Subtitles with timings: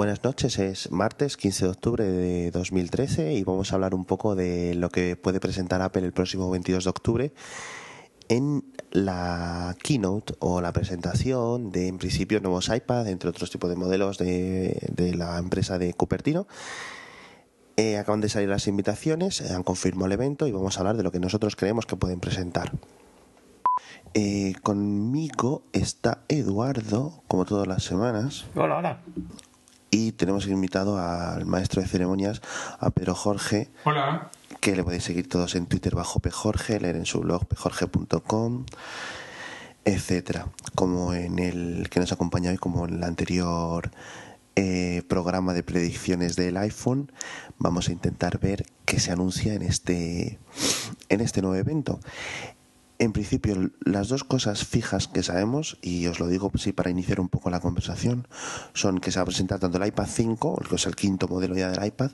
[0.00, 4.34] Buenas noches, es martes 15 de octubre de 2013 y vamos a hablar un poco
[4.34, 7.32] de lo que puede presentar Apple el próximo 22 de octubre
[8.30, 13.76] en la keynote o la presentación de en principio nuevos iPad, entre otros tipos de
[13.76, 16.46] modelos de, la empresa de Cupertino.
[17.76, 21.02] Eh, acaban de salir las invitaciones, han confirmado el evento y vamos a hablar de
[21.02, 22.72] lo que nosotros creemos que pueden presentar.
[24.14, 28.46] Eh, conmigo está Eduardo, como todas las semanas.
[28.54, 29.00] Hola, hola.
[29.90, 32.40] Y tenemos invitado al maestro de ceremonias,
[32.78, 33.68] a Pedro Jorge.
[33.84, 34.30] Hola.
[34.60, 38.66] Que le podéis seguir todos en Twitter bajo Pjorge, leer en su blog pjorge.com,
[39.84, 40.48] etcétera.
[40.74, 43.90] Como en el que nos acompaña hoy, como en el anterior
[44.56, 47.10] eh, programa de predicciones del iPhone,
[47.58, 50.38] vamos a intentar ver qué se anuncia en este,
[51.08, 51.98] en este nuevo evento.
[53.00, 57.18] En principio, las dos cosas fijas que sabemos, y os lo digo sí, para iniciar
[57.18, 58.28] un poco la conversación,
[58.74, 61.56] son que se va a presentar tanto el iPad 5, que es el quinto modelo
[61.56, 62.10] ya del iPad,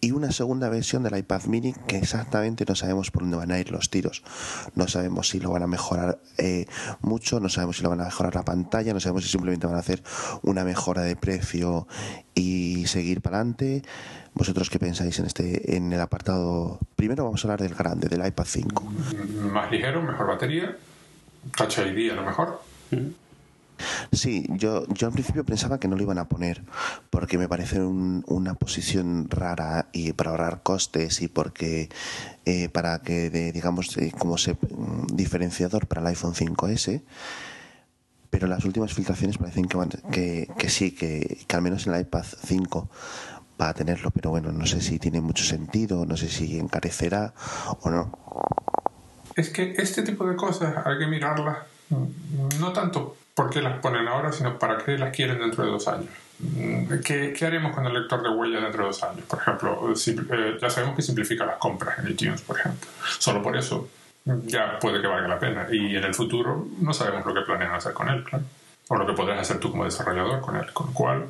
[0.00, 3.58] y una segunda versión del iPad mini que exactamente no sabemos por dónde van a
[3.58, 4.22] ir los tiros.
[4.74, 6.64] No sabemos si lo van a mejorar eh,
[7.02, 9.76] mucho, no sabemos si lo van a mejorar la pantalla, no sabemos si simplemente van
[9.76, 10.02] a hacer
[10.40, 11.86] una mejora de precio
[12.34, 13.82] y seguir para adelante.
[14.34, 16.78] ¿Vosotros qué pensáis en este en el apartado?
[16.96, 18.84] Primero vamos a hablar del grande, del iPad 5.
[19.52, 20.76] Más ligero, mejor batería,
[21.56, 22.60] Touch ID a lo mejor.
[24.12, 26.62] Sí, yo, yo al principio pensaba que no lo iban a poner
[27.08, 31.88] porque me parece una posición rara y para ahorrar costes y porque
[32.44, 37.02] eh, para que digamos eh, como se mm, diferenciador para el iPhone 5S
[38.30, 39.66] pero las últimas filtraciones parecen
[40.12, 42.88] que, que, sí, que, que, al menos en el iPad 5
[43.68, 47.34] a tenerlo, pero bueno, no sé si tiene mucho sentido, no sé si encarecerá
[47.80, 48.18] o no.
[49.36, 51.58] Es que este tipo de cosas hay que mirarlas
[52.58, 56.08] no tanto porque las ponen ahora, sino para qué las quieren dentro de dos años.
[57.04, 59.24] ¿Qué, ¿Qué, haremos con el lector de huella dentro de dos años?
[59.26, 62.88] Por ejemplo, eh, ya sabemos que simplifica las compras en iTunes, por ejemplo.
[63.18, 63.88] Solo por eso
[64.24, 65.66] ya puede que valga la pena.
[65.70, 68.24] Y en el futuro no sabemos lo que planean hacer con él.
[68.88, 70.72] O lo que podrás hacer tú como desarrollador con él.
[70.72, 71.26] Con lo cual,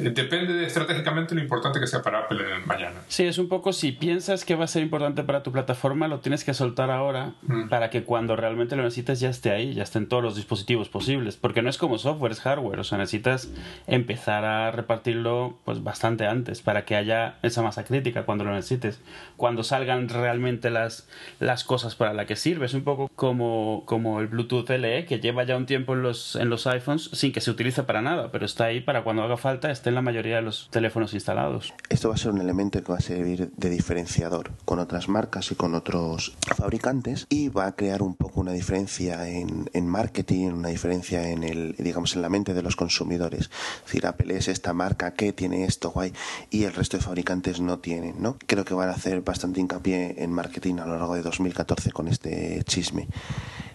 [0.00, 3.00] depende de, estratégicamente lo importante que sea para Apple mañana.
[3.08, 6.20] Sí, es un poco si piensas que va a ser importante para tu plataforma, lo
[6.20, 7.68] tienes que soltar ahora mm.
[7.68, 10.88] para que cuando realmente lo necesites ya esté ahí, ya esté en todos los dispositivos
[10.88, 11.36] posibles.
[11.36, 12.80] Porque no es como software, es hardware.
[12.80, 13.50] O sea, necesitas
[13.86, 19.00] empezar a repartirlo pues bastante antes para que haya esa masa crítica cuando lo necesites.
[19.36, 21.08] Cuando salgan realmente las,
[21.40, 22.66] las cosas para las que sirve.
[22.66, 26.36] Es un poco como, como el Bluetooth LE, que lleva ya un tiempo en los,
[26.36, 29.36] en los iPhones sin que se utilice para nada, pero está ahí para cuando haga
[29.36, 31.72] falta en la mayoría de los teléfonos instalados.
[31.88, 35.50] Esto va a ser un elemento que va a servir de diferenciador con otras marcas
[35.50, 40.48] y con otros fabricantes y va a crear un poco una diferencia en, en marketing,
[40.48, 43.50] una diferencia en el, digamos, en la mente de los consumidores.
[43.78, 46.12] Es decir, Apple es esta marca que tiene esto guay
[46.50, 48.36] y el resto de fabricantes no tienen, ¿no?
[48.46, 52.08] Creo que van a hacer bastante hincapié en marketing a lo largo de 2014 con
[52.08, 53.08] este chisme.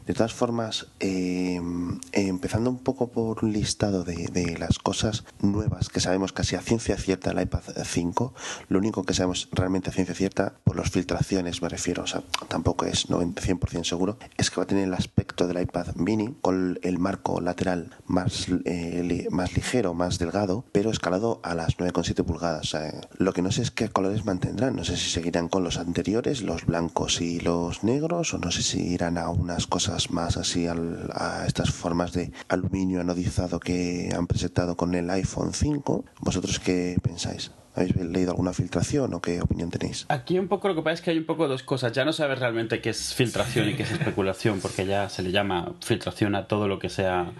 [0.06, 5.90] De todas formas, em, empezando un poco por un listado de, de, las cosas nuevas
[5.90, 8.34] que sabemos casi a ciencia cierta del iPad 5,
[8.68, 12.24] lo único que sabemos realmente a ciencia cierta, por las filtraciones me refiero, o sea,
[12.48, 16.80] tampoco es 100% seguro, es que va a tener el aspecto del iPad mini con
[16.82, 22.76] el marco lateral más, eh, más ligero, más delgado, pero escalado a las 9,7 pulgadas.
[23.18, 26.42] lo que no sé es qué colores mantendrán, no sé si seguirán con los anteriores,
[26.42, 30.68] los blancos y los negros, o no sé si irán a unas cosas más así
[30.68, 36.06] a estas formas de aluminio anodizado que han presentado con el iPhone 5.
[36.22, 37.52] ¿Vosotros qué pensáis?
[37.76, 40.06] ¿Habéis leído alguna filtración o qué opinión tenéis?
[40.10, 41.92] Aquí un poco lo que pasa es que hay un poco dos cosas.
[41.92, 45.32] Ya no sabes realmente qué es filtración y qué es especulación, porque ya se le
[45.32, 47.32] llama filtración a todo lo que sea,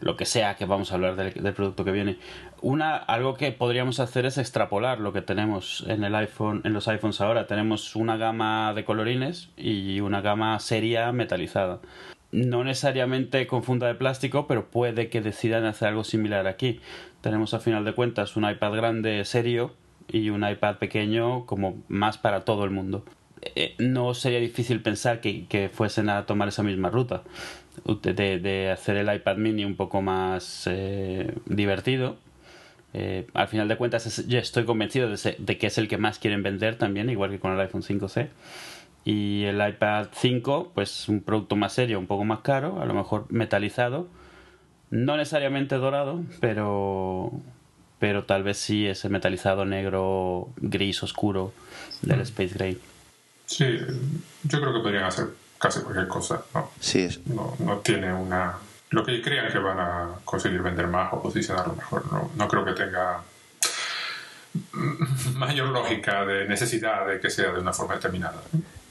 [0.00, 2.18] lo que sea que vamos a hablar del, del producto que viene.
[2.62, 6.88] Una, algo que podríamos hacer es extrapolar lo que tenemos en el iPhone, en los
[6.88, 7.46] iPhones ahora.
[7.46, 11.80] Tenemos una gama de colorines y una gama seria metalizada
[12.32, 16.80] no necesariamente con funda de plástico, pero puede que decidan hacer algo similar aquí.
[17.20, 19.74] Tenemos a final de cuentas un iPad grande serio
[20.08, 23.04] y un iPad pequeño como más para todo el mundo.
[23.42, 27.22] Eh, no sería difícil pensar que, fuesen a tomar esa misma ruta,
[27.84, 32.16] de, hacer el iPad mini un poco más eh, divertido.
[32.94, 36.18] Eh, al final de cuentas, yo estoy convencido de, de, que es el que más
[36.18, 38.28] quieren vender también, igual que con el iPhone 5C
[39.04, 42.94] y el iPad 5 pues un producto más serio un poco más caro a lo
[42.94, 44.06] mejor metalizado
[44.90, 47.32] no necesariamente dorado pero
[48.02, 51.52] pero tal vez sí ese metalizado negro gris oscuro
[52.02, 52.22] del mm.
[52.22, 52.80] Space Gray
[53.46, 53.78] sí
[54.42, 55.26] yo creo que podrían hacer
[55.56, 57.24] casi cualquier cosa no sí es.
[57.28, 58.54] no, no tiene una
[58.90, 62.64] lo que crean que van a conseguir vender más o posicionarlo mejor no, no creo
[62.64, 63.22] que tenga
[65.36, 68.42] mayor lógica de necesidad de que sea de una forma determinada.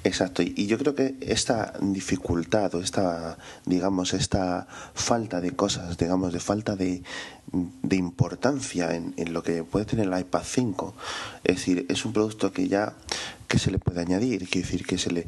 [0.04, 6.34] Exacto, y yo creo que esta dificultad o esta, digamos, esta falta de cosas, digamos,
[6.34, 7.04] de falta de,
[7.52, 10.96] de importancia en, en, lo que puede tener el iPad 5,
[11.44, 12.94] es decir, es un producto que ya
[13.48, 15.28] que se le puede añadir, quiere decir que se le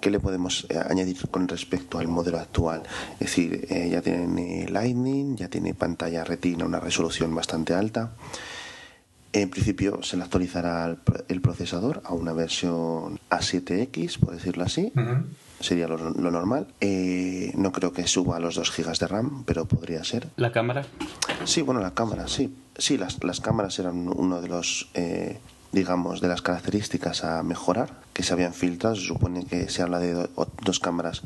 [0.00, 2.82] que le podemos eh, añadir con respecto al modelo actual.
[3.14, 8.12] Es decir, eh, ya tiene Lightning, ya tiene pantalla retina, una resolución bastante alta.
[9.36, 10.96] En principio se le actualizará
[11.28, 14.94] el procesador a una versión A7X, por decirlo así.
[15.60, 16.68] Sería lo, normal.
[16.80, 20.28] Eh, no creo que suba a los 2 GB de RAM, pero podría ser.
[20.36, 20.86] ¿La cámara?
[21.44, 22.56] Sí, bueno, la cámara, sí.
[22.78, 25.38] Sí, las, las cámaras eran uno de los, eh,
[25.70, 28.96] digamos, de las características a mejorar que se habían filtrado.
[28.96, 30.30] Se supone que se habla de
[30.64, 31.20] dos cámaras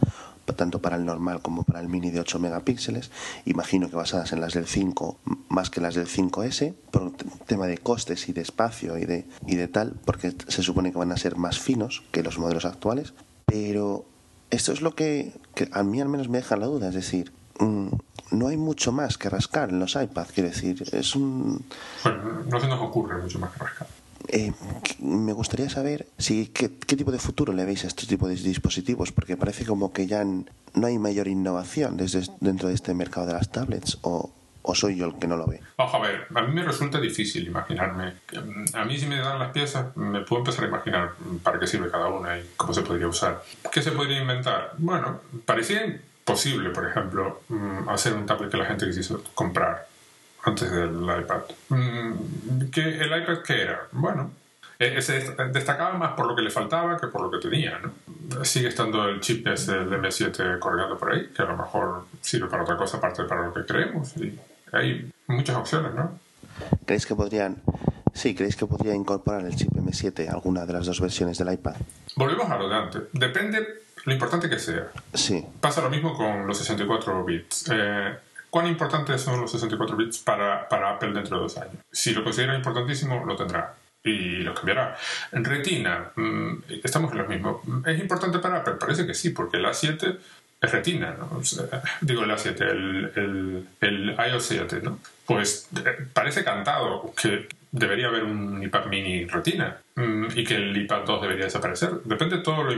[0.57, 3.11] tanto para el normal como para el mini de 8 megapíxeles,
[3.45, 7.13] imagino que basadas en las del 5 más que las del 5S, por
[7.47, 10.99] tema de costes y de espacio y de, y de tal, porque se supone que
[10.99, 13.15] van a ser más finos que los modelos actuales,
[13.47, 14.05] pero
[14.51, 17.33] esto es lo que, que a mí al menos me deja la duda, es decir,
[17.59, 17.89] mm,
[18.33, 21.65] no hay mucho más que rascar en los iPads, quiero decir, es un...
[22.05, 24.00] Bueno, no se nos ocurre mucho más que rascar.
[24.33, 24.53] Eh,
[25.01, 29.11] me gustaría saber si qué, tipo de futuro le veis a este tipo de dispositivos,
[29.11, 33.33] porque parece como que ya no hay mayor innovación desde dentro de este mercado de
[33.33, 34.31] las tablets, o,
[34.73, 35.61] soy yo el que no lo ve.
[35.79, 38.15] A ver, a mí me resulta difícil imaginarme.
[38.75, 41.91] A mí si me dan las piezas, me puedo empezar a imaginar para qué sirve
[41.91, 43.43] cada una y cómo se podría usar.
[43.73, 44.75] ¿Qué se podría inventar?
[44.79, 49.89] Bueno, parecía posible, por ejemplo, mm, hacer un tablet que la gente quisiese comprar
[50.45, 51.43] antes del iPad.
[51.69, 53.89] Mm, ¿Que ¿El iPad qué era?
[53.93, 54.31] Bueno,
[54.79, 57.79] e, se destacaba más por lo que le faltaba que por lo que tenía.
[57.79, 58.45] ¿no?
[58.45, 62.49] Sigue estando el chip ese del M7 colgando por ahí, que a lo mejor sirve
[62.49, 64.17] para otra cosa aparte para lo que creemos.
[64.17, 64.39] Y
[64.73, 66.19] hay muchas opciones, ¿no?
[66.87, 67.63] ¿Creéis que podrían...
[68.13, 71.53] Sí, ¿creéis que podría incorporar el chip M7 a alguna de las dos versiones del
[71.53, 71.77] iPad?
[72.17, 73.03] Volvemos a lo de antes.
[73.13, 73.67] Depende
[74.05, 74.89] lo importante que sea.
[75.13, 75.45] Sí.
[75.61, 77.71] Pasa lo mismo con los 64 bits.
[77.71, 78.17] Eh,
[78.51, 81.77] ¿Cuán importantes son los 64 bits para, para Apple dentro de dos años?
[81.91, 84.97] Si lo considera importantísimo, lo tendrá y lo cambiará.
[85.33, 87.63] Retina, mm, estamos en lo mismo.
[87.87, 88.75] ¿Es importante para Apple?
[88.75, 90.19] Parece que sí, porque el A7
[90.61, 91.41] es Retina, ¿no?
[92.01, 94.99] digo el A7, el, el, el iOS 7, ¿no?
[95.27, 100.77] Pues eh, parece cantado que debería haber un iPad mini Retina mm, y que el
[100.77, 102.03] iPad 2 debería desaparecer.
[102.05, 102.73] Depende de todo lo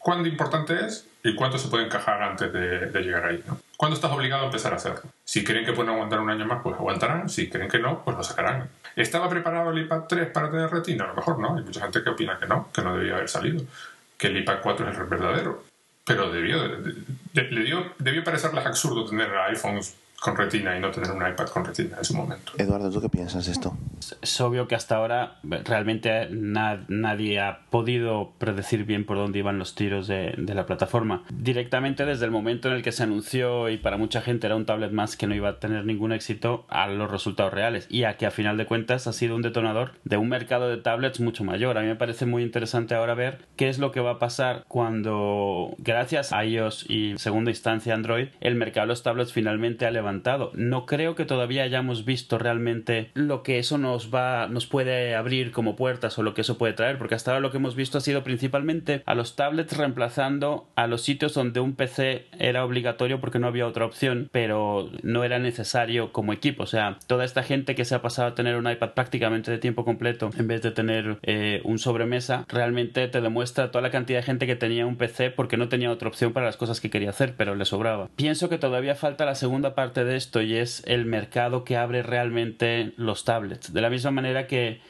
[0.00, 3.44] cuánto importante es y cuánto se puede encajar antes de, llegar ahí.
[3.46, 3.60] ¿no?
[3.76, 5.02] ¿Cuándo estás obligado a empezar a hacerlo?
[5.24, 7.28] Si creen que pueden aguantar un año más, pues aguantarán.
[7.28, 8.68] Si creen que no, pues lo sacarán.
[8.96, 11.04] ¿Estaba preparado el iPad 3 para tener retina?
[11.04, 11.56] A lo mejor no.
[11.56, 13.62] Hay mucha gente que opina que no, que no debía haber salido.
[14.16, 15.64] Que el iPad 4 es el verdadero.
[16.06, 16.66] Pero debió,
[17.34, 21.64] le dio, debió parecerles absurdo tener iPhones con retina y no tener un iPad con
[21.64, 22.52] retina en su momento.
[22.58, 23.76] Eduardo, ¿tú qué piensas de esto?
[24.20, 29.74] Es obvio que hasta ahora realmente nadie ha podido predecir bien por dónde iban los
[29.74, 31.22] tiros de, la plataforma.
[31.32, 34.66] Directamente desde el momento en el que se anunció y para mucha gente era un
[34.66, 38.16] tablet más que no iba a tener ningún éxito a los resultados reales y a
[38.16, 41.44] que a final de cuentas ha sido un detonador de un mercado de tablets mucho
[41.44, 41.78] mayor.
[41.78, 44.64] A mí me parece muy interesante ahora ver qué es lo que va a pasar
[44.68, 49.90] cuando gracias a iOS y segunda instancia Android el mercado de los tablets finalmente ha
[49.90, 55.14] levantado no creo que todavía hayamos visto realmente lo que eso nos va, nos puede
[55.14, 57.76] abrir como puertas o lo que eso puede traer, porque hasta ahora lo que hemos
[57.76, 62.64] visto ha sido principalmente a los tablets reemplazando a los sitios donde un PC era
[62.64, 66.64] obligatorio porque no había otra opción, pero no era necesario como equipo.
[66.64, 69.58] O sea, toda esta gente que se ha pasado a tener un iPad prácticamente de
[69.58, 74.20] tiempo completo en vez de tener eh, un sobremesa, realmente te demuestra toda la cantidad
[74.20, 76.90] de gente que tenía un PC porque no tenía otra opción para las cosas que
[76.90, 78.08] quería hacer, pero le sobraba.
[78.16, 82.02] Pienso que todavía falta la segunda parte de esto y es el mercado que abre
[82.02, 83.72] realmente los tablets.
[83.72, 84.80] De la misma manera que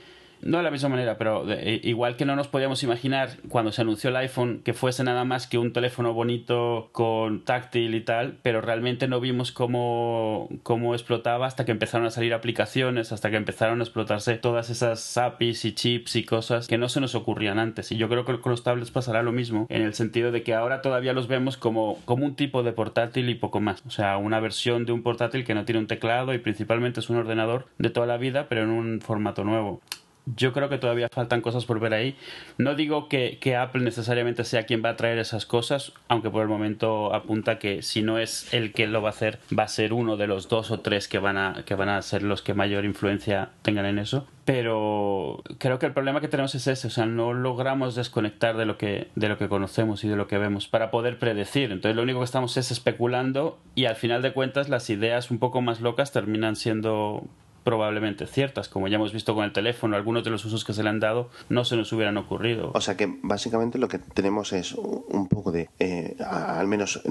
[0.42, 3.82] no de la misma manera, pero eh, igual que no nos podíamos imaginar cuando se
[3.82, 8.38] anunció el iPhone que fuese nada más que un teléfono bonito con táctil y tal,
[8.42, 13.36] pero realmente no vimos cómo, cómo explotaba hasta que empezaron a salir aplicaciones, hasta que
[13.36, 17.58] empezaron a explotarse todas esas APIs y chips y cosas que no se nos ocurrían
[17.58, 17.92] antes.
[17.92, 20.54] Y yo creo que con los tablets pasará lo mismo, en el sentido de que
[20.54, 23.82] ahora todavía los vemos como, como un tipo de portátil y poco más.
[23.86, 27.10] O sea, una versión de un portátil que no tiene un teclado y principalmente es
[27.10, 29.80] un ordenador de toda la vida, pero en un formato nuevo
[30.26, 32.16] yo creo que todavía faltan cosas por ver ahí.
[32.58, 36.48] No digo que, Apple necesariamente sea quien va a traer esas cosas, aunque por el
[36.48, 39.92] momento apunta que si no es el que lo va a hacer, va a ser
[39.92, 42.54] uno de los dos o tres que van a, que van a ser los que
[42.54, 44.26] mayor influencia tengan en eso.
[44.44, 48.66] Pero creo que el problema que tenemos es ese, o sea, no logramos desconectar de
[48.66, 51.70] lo que, de lo que conocemos y de lo que vemos para poder predecir.
[51.70, 55.38] Entonces lo único que estamos es especulando y al final de cuentas las ideas un
[55.38, 57.24] poco más locas terminan siendo
[57.64, 60.82] probablemente ciertas, como ya hemos visto con el teléfono, algunos de los usos que se
[60.82, 62.70] le han dado no se nos hubieran ocurrido.
[62.74, 67.02] O sea que básicamente lo que tenemos es un poco de, eh, al menos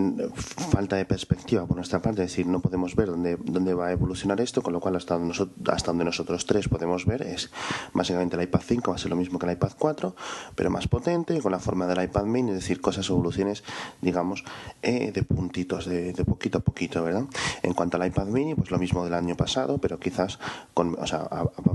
[0.72, 3.92] falta de perspectiva por nuestra parte, es decir, no podemos ver dónde, dónde va a
[3.92, 7.52] evolucionar esto, con lo cual hasta, nosotros, hasta donde nosotros tres podemos ver es
[7.94, 10.16] básicamente el iPad 5 va a ser lo mismo que el iPad 4,
[10.56, 13.64] pero más potente, con la forma del iPad mini, es decir, cosas, evoluciones,
[14.02, 14.44] digamos,
[14.82, 17.26] eh, de puntitos, de, de poquito a poquito, ¿verdad?
[17.64, 20.39] En cuanto al iPad mini, pues lo mismo del año pasado, pero quizás
[20.74, 21.28] con, o sea,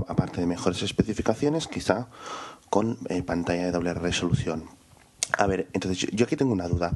[0.07, 2.07] aparte de mejores especificaciones, quizá
[2.69, 4.69] con eh, pantalla de doble resolución.
[5.37, 6.91] A ver, entonces yo, aquí tengo una duda,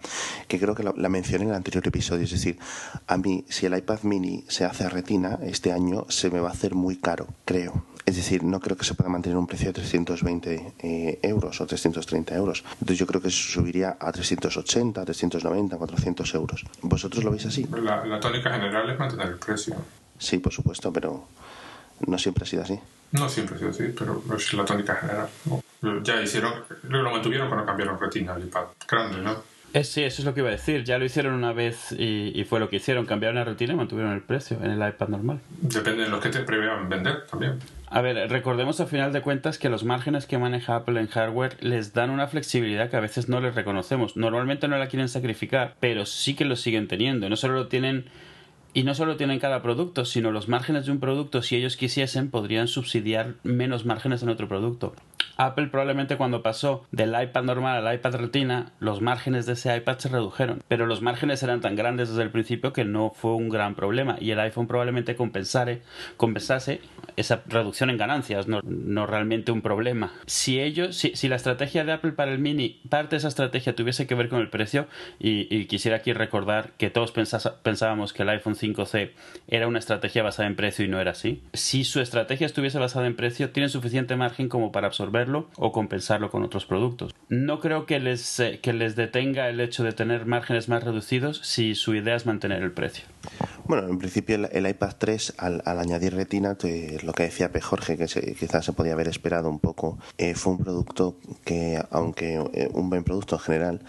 [0.48, 2.60] que creo que la, mencioné en el anterior episodio, es decir,
[3.08, 6.50] a mí si el iPad mini se hace a retina, este año se me va
[6.50, 7.86] a hacer muy caro, creo.
[8.06, 11.68] Es decir, no creo que se pueda mantener un precio de 320 eh, euros o
[11.68, 12.64] 330 euros.
[12.74, 16.66] Entonces yo creo que subiría a 380, 390, 400 euros.
[16.82, 17.68] ¿Vosotros lo veis así?
[17.84, 19.76] La, la tónica general es mantener el precio.
[20.18, 21.28] Sí, por supuesto, pero
[22.08, 22.80] no siempre ha sido así.
[23.12, 25.30] No siempre ha sido así, pero es la tónica general.
[26.04, 26.54] Ya hicieron,
[26.90, 29.60] lo mantuvieron cuando cambiaron retina al iPad grande, ¿no?
[29.74, 30.84] Eh, sí, eso es lo que iba a decir.
[30.84, 33.06] Ya lo hicieron una vez y, fue lo que hicieron.
[33.06, 35.40] Cambiaron la retina y mantuvieron el precio en el iPad normal.
[35.62, 37.60] Depende de los que te prevean vender también.
[37.88, 41.58] A ver, recordemos a final de cuentas que los márgenes que maneja Apple en hardware
[41.62, 44.16] les dan una flexibilidad que a veces no les reconocemos.
[44.16, 47.30] Normalmente no la quieren sacrificar, pero sí que lo siguen teniendo.
[47.30, 48.06] No solo lo tienen
[48.74, 52.30] y no solo tienen cada producto, sino los márgenes de un producto, si ellos quisiesen,
[52.30, 54.94] podrían subsidiar menos márgenes en otro producto.
[55.38, 59.98] Apple probablemente cuando pasó del iPad normal al iPad Retina, los márgenes de ese iPad
[59.98, 63.48] se redujeron, pero los márgenes eran tan grandes desde el principio que no fue un
[63.48, 65.82] gran problema y el iPhone probablemente compensare,
[66.18, 66.82] compensase
[67.16, 70.12] esa reducción en ganancias, no, no realmente un problema.
[70.26, 73.76] Si ellos, si, si, la estrategia de Apple para el Mini, parte de esa estrategia
[73.76, 74.88] tuviese que ver con el precio,
[75.20, 79.12] y, quisiera aquí recordar que todos pensábamos que el iPhone 5C
[79.48, 81.44] era una estrategia basada en precio y no era así.
[81.54, 86.30] Si su estrategia estuviese basada en precio, tienen suficiente margen como para absorberlo o compensarlo
[86.30, 87.14] con otros productos.
[87.30, 91.40] No creo que les, eh, que les detenga el hecho de tener márgenes más reducidos
[91.44, 93.06] si su idea es mantener el precio.
[93.66, 96.58] Bueno, en principio el, iPad 3 al, añadir retina,
[97.04, 97.62] lo que decía P.
[97.62, 102.36] Jorge, que quizás se podía haber esperado un poco, eh, fue un producto que, aunque
[102.54, 103.82] eh, un buen producto en general,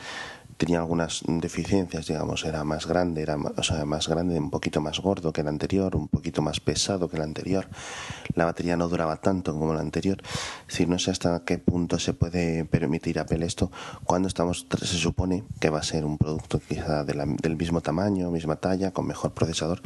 [0.61, 5.41] tenía algunas deficiencias, digamos, era más grande, era más, grande, un poquito más gordo que
[5.41, 7.67] el anterior, un poquito más pesado que el anterior.
[8.35, 10.19] La batería no duraba tanto como la anterior.
[10.21, 13.73] Es decir, no sé hasta qué punto se puede permitir Apple esto
[14.05, 18.57] cuando estamos, se supone que va a ser un producto quizá del mismo tamaño, misma
[18.57, 19.81] talla, con mejor procesador.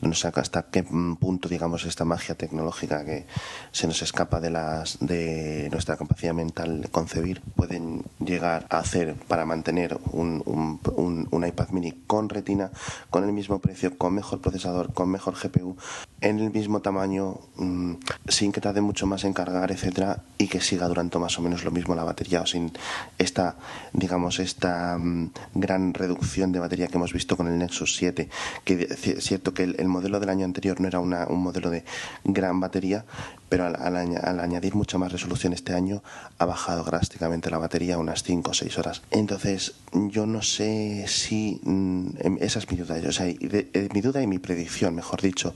[0.00, 3.26] No sé hasta qué punto, digamos, esta magia tecnológica que
[3.72, 9.16] se nos escapa de las de nuestra capacidad mental de concebir pueden llegar a hacer
[9.26, 12.70] para mantener un, un, iPad mini con retina,
[13.10, 15.76] con el mismo precio, con mejor procesador, con mejor GPU,
[16.20, 17.94] en el mismo tamaño, mm,
[18.28, 21.64] sin que tarde mucho más en cargar, etcétera, y que siga durante más o menos
[21.64, 22.72] lo mismo la batería, o sin
[23.18, 23.56] esta,
[23.92, 28.28] digamos, esta mm, gran reducción de batería que hemos visto con el Nexus 7,
[28.64, 31.84] que es cierto que el, modelo del año anterior no era una, un modelo de
[32.24, 33.04] gran batería,
[33.50, 36.02] pero al, al, añadir mucha más resolución este año
[36.38, 39.02] ha bajado drásticamente la batería unas 5 o 6 horas.
[39.10, 44.00] Entonces, yo no sé si mm, em, esa es mi duda, o sea, eh, mi
[44.00, 45.54] duda y mi predicción, mejor dicho,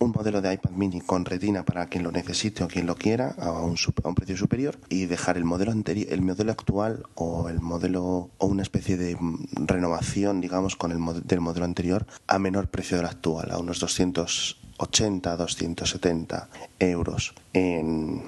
[0.00, 3.34] un modelo de iPad mini con retina para quien lo necesite o quien lo quiera
[3.38, 7.48] a un, a un precio superior y dejar el modelo anterior, el modelo actual o
[7.48, 12.38] el modelo o una especie de mm, renovación, digamos, con el del modelo anterior a
[12.38, 18.22] menor precio del actual, a unos 200 80 270 euros en,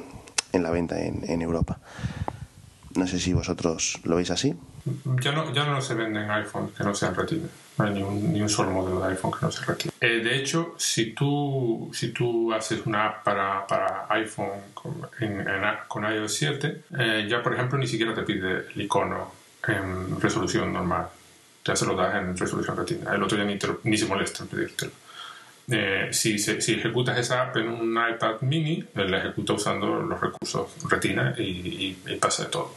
[0.53, 1.79] en la venta en, en, Europa.
[2.97, 4.55] No sé si vosotros lo veis así.
[5.23, 7.47] Ya no, ya no se venden iPhones que no sean retina.
[7.79, 9.93] No hay ni un, ni un solo modelo de iPhone que no sea retina.
[10.01, 15.45] Eh, de hecho, si tú, si tú haces una app para, para iPhone con, en,
[15.87, 19.33] con iOS 7, eh, ya por ejemplo ni siquiera te pide el icono
[19.67, 21.09] en resolución normal.
[21.65, 23.15] Ya se lo das en resolución retina.
[23.15, 24.93] El otro ya ni, ni se molesta en pedírtelo.
[25.71, 30.69] Eh, si, si, ejecutas esa app en un iPad mini, la ejecuta usando los recursos
[30.89, 32.75] Retina y, pasa de todo.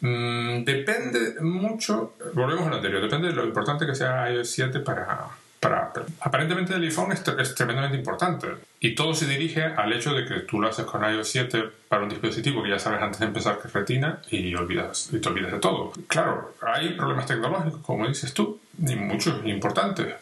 [0.00, 5.28] Mm, depende mucho, volvemos al anterior, depende de lo importante que sea iOS 7 para,
[5.60, 8.48] para Aparentemente el iPhone es, es, tremendamente importante
[8.80, 12.02] y todo se dirige al hecho de que tú lo haces con iOS 7 para
[12.02, 15.28] un dispositivo que ya sabes antes de empezar que es retina y, olvidas, y te
[15.28, 15.92] olvidas de todo.
[16.08, 20.14] Claro, hay problemas tecnológicos, como dices tú, y muchos importantes.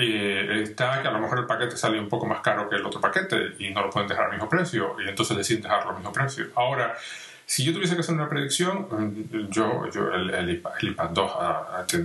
[0.00, 2.86] Y está que a lo mejor el paquete sale un poco más caro que el
[2.86, 5.96] otro paquete y no lo pueden dejar al mismo precio y entonces deciden dejarlo al
[5.96, 6.46] mismo precio.
[6.54, 6.96] Ahora,
[7.44, 11.32] si yo tuviese que hacer una predicción, mm, yo, yo el, iPad, 2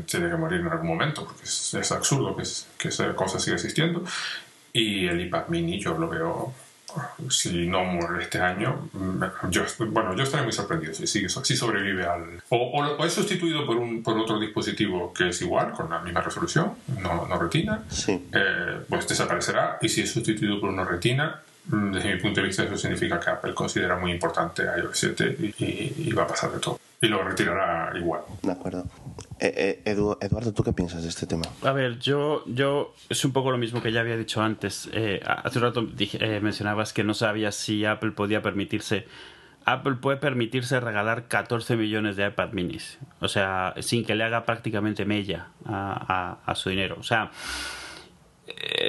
[0.06, 2.44] tiene que morir en algún momento porque es, absurdo que,
[2.78, 4.04] que esa cosa siga existiendo.
[4.74, 6.54] Y el iPad mini yo lo veo,
[7.30, 8.90] si no muere este año,
[9.50, 12.42] yo, bueno, yo estaré muy sorprendido si, si sobrevive al...
[12.50, 16.74] O, es sustituido por, un, por otro dispositivo que es igual, con la misma resolución,
[17.02, 18.28] no, no retina, sí.
[18.34, 19.78] eh, pues desaparecerá.
[19.82, 23.30] Y si es sustituido por una retina, desde mi punto de vista eso significa que
[23.30, 26.80] Apple considera muy importante iOS 7 y, y va a pasar de todo.
[27.02, 28.22] Y lo retirará igual.
[28.42, 28.86] De acuerdo.
[29.40, 31.44] Eh, eh, Eduardo, ¿tú qué piensas de este tema?
[31.62, 34.90] A ver, yo, yo es un poco lo mismo que ya había dicho antes.
[34.94, 35.88] Eh, hace un rato
[36.42, 39.06] mencionabas que no sabías si Apple podía permitirse.
[39.66, 43.00] Apple puede permitirse regalar 14 millones de iPad minis.
[43.20, 46.96] O sea, sin que le haga prácticamente mella a, a su dinero.
[47.00, 47.32] O sea,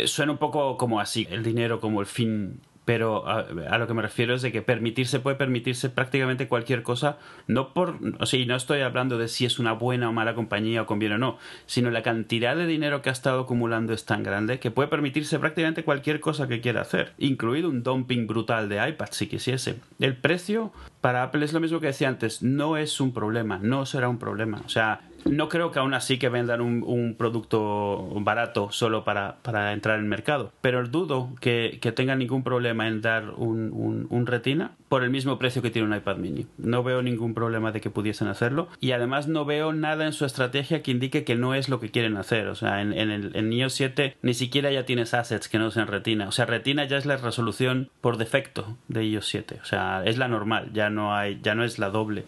[0.04, 4.00] suena un poco como así, el dinero como el fin pero a, lo que me
[4.00, 8.46] refiero es de que permitirse puede permitirse prácticamente cualquier cosa, no por, o sea, y
[8.46, 11.36] no estoy hablando de si es una buena o mala compañía o conviene o no,
[11.66, 15.40] sino la cantidad de dinero que ha estado acumulando es tan grande que puede permitirse
[15.40, 19.80] prácticamente cualquier cosa que quiera hacer, incluido un dumping brutal de iPad si quisiese.
[19.98, 23.84] El precio para Apple es lo mismo que decía antes, no es un problema, no
[23.84, 24.62] será un problema.
[24.64, 29.36] O sea, no creo que aún así que vendan un, producto barato solo para,
[29.72, 34.26] entrar en el mercado, pero dudo que, que tengan ningún problema en dar un, un,
[34.26, 36.46] retina por el mismo precio que tiene un iPad mini.
[36.58, 40.24] No veo ningún problema de que pudiesen hacerlo y además no veo nada en su
[40.24, 42.48] estrategia que indique que no es lo que quieren hacer.
[42.48, 45.70] O sea, en, en el en iOS 7 ni siquiera ya tienes assets que no
[45.70, 46.28] sean retina.
[46.28, 49.58] O sea, retina ya es la resolución por defecto de iOS 7.
[49.62, 52.24] O sea, es la normal, ya no hay, ya no es la doble.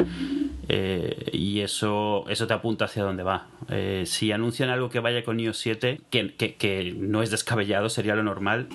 [0.69, 3.47] Eh, y eso, eso te apunta hacia dónde va.
[3.71, 7.89] Eh, si anuncian algo que vaya con iOS 7, que, que, que, no es descabellado,
[7.89, 8.69] sería lo normal.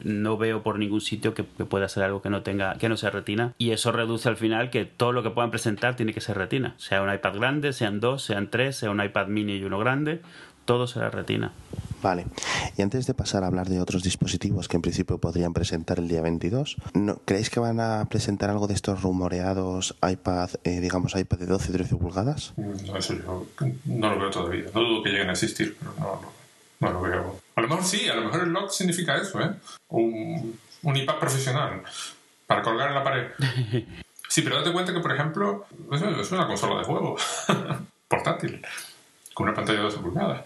[0.00, 3.10] No veo por ningún sitio que, pueda ser algo que no tenga, que no sea
[3.10, 3.54] retina.
[3.58, 6.74] Y eso reduce al final que todo lo que puedan presentar tiene que ser retina.
[6.76, 10.20] Sea un iPad grande, sean dos, sean tres, sea un iPad mini y uno grande,
[10.68, 11.50] todo será retina.
[12.02, 12.26] Vale.
[12.76, 16.08] Y antes de pasar a hablar de otros dispositivos que en principio podrían presentar el
[16.08, 21.16] día 22, ¿no, ¿creéis que van a presentar algo de estos rumoreados iPad, eh, digamos
[21.16, 22.52] iPad de 12 y 13 pulgadas?
[22.58, 23.46] No, eso yo
[23.86, 24.64] no lo veo todavía.
[24.74, 26.20] No dudo que lleguen a existir, pero no,
[26.80, 27.40] no, lo veo.
[27.56, 29.54] A lo mejor sí, a lo mejor el lock significa eso, ¿eh?
[29.88, 31.82] Un, un iPad profesional
[32.46, 33.26] para colgar en la pared.
[34.30, 37.16] Sí, pero date cuenta que, por ejemplo, es una consola de juego
[38.08, 38.60] portátil
[39.38, 40.44] con una pantalla de 12 pulgadas.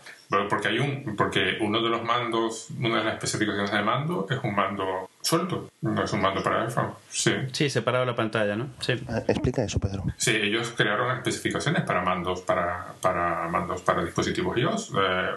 [0.49, 4.39] Porque, hay un, porque uno de los mandos, una de las especificaciones de mando es
[4.43, 6.91] un mando suelto, no es un mando para iPhone.
[7.09, 8.69] Sí, sí separado la pantalla, ¿no?
[8.81, 8.95] Sí.
[9.09, 10.05] Ah, explica eso, Pedro.
[10.17, 14.93] Sí, ellos crearon especificaciones para mandos para, para mandos para dispositivos iOS.
[14.97, 15.31] Eh,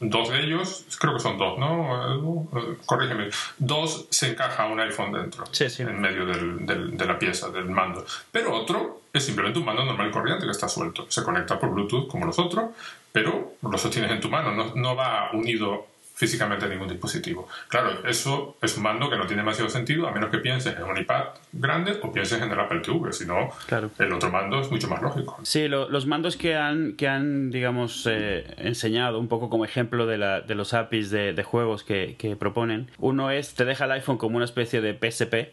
[0.00, 2.48] dos de ellos, creo que son dos, ¿no?
[2.56, 3.28] Eh, corrígeme.
[3.58, 5.82] Dos se encaja un iPhone dentro, sí, sí.
[5.82, 8.04] en medio del, del, de la pieza, del mando.
[8.32, 11.06] Pero otro es simplemente un mando normal y corriente que está suelto.
[11.10, 12.70] Se conecta por Bluetooth como los otros,
[13.12, 17.46] pero lo sostienes en tu mano, no, no va unido físicamente ningún dispositivo.
[17.68, 20.82] Claro, eso es un mando que no tiene demasiado sentido a menos que pienses en
[20.82, 23.50] un iPad grande o pienses en el Apple TV, si no,
[23.98, 25.38] el otro mando es mucho más lógico.
[25.42, 30.16] Sí, los mandos que han, que han digamos, eh, enseñado un poco como ejemplo de,
[30.16, 33.92] la, de los APIs de, de juegos que, que, proponen, uno es, te deja el
[33.92, 35.52] iPhone como una especie de PSP.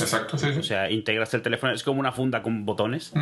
[0.00, 3.12] Exacto, sí, sí, O sea, integras el teléfono, es como una funda con botones.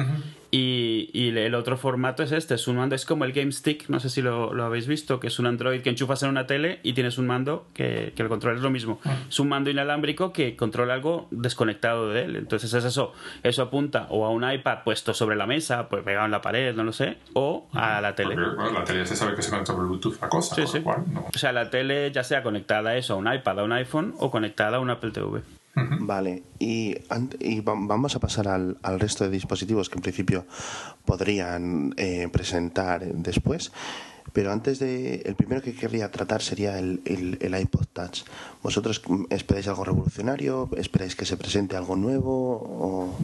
[0.50, 3.90] y, y, el otro formato es este, es un mando, es como el Game Stick,
[3.90, 6.46] no sé si lo, lo habéis visto, que es un Android que enchufas en una
[6.46, 9.00] tele y tienes un mando que, que el control es lo mismo.
[9.04, 9.16] Ah.
[9.28, 12.36] Es un mando inalámbrico que controla algo desconectado de él.
[12.36, 13.12] Entonces es eso.
[13.42, 16.74] Eso apunta o a un iPad puesto sobre la mesa, pues pegado en la pared,
[16.74, 18.36] no lo sé, o a la tele.
[18.36, 20.54] la tele se sabe que se conecta por Bluetooth la cosa.
[20.54, 20.82] Sí, sí.
[20.84, 24.14] O sea, la tele ya sea conectada a eso, a un iPad, a un iPhone
[24.18, 25.42] o conectada a un Apple TV.
[25.74, 26.96] Vale, y,
[27.38, 30.44] y, vamos a pasar al, al, resto de dispositivos que en principio
[31.04, 33.72] podrían eh, presentar después.
[34.32, 35.22] Pero antes de.
[35.24, 38.24] El primero que querría tratar sería el, el, iPod Touch.
[38.62, 40.68] ¿Vosotros esperáis algo revolucionario?
[40.76, 42.56] ¿Esperáis que se presente algo nuevo?
[42.62, 43.18] O...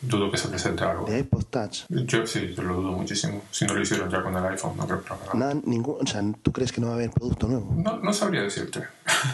[0.00, 1.06] Dudo que se presente algo.
[1.06, 1.84] ¿De iPod Touch?
[1.88, 3.42] Yo sí, yo lo dudo muchísimo.
[3.50, 6.06] Si no lo hicieron ya con el iPhone, no creo que lo Nada, ningún, o
[6.06, 7.72] sea, ¿tú crees que no va a haber producto nuevo?
[7.76, 8.84] No, no sabría decirte.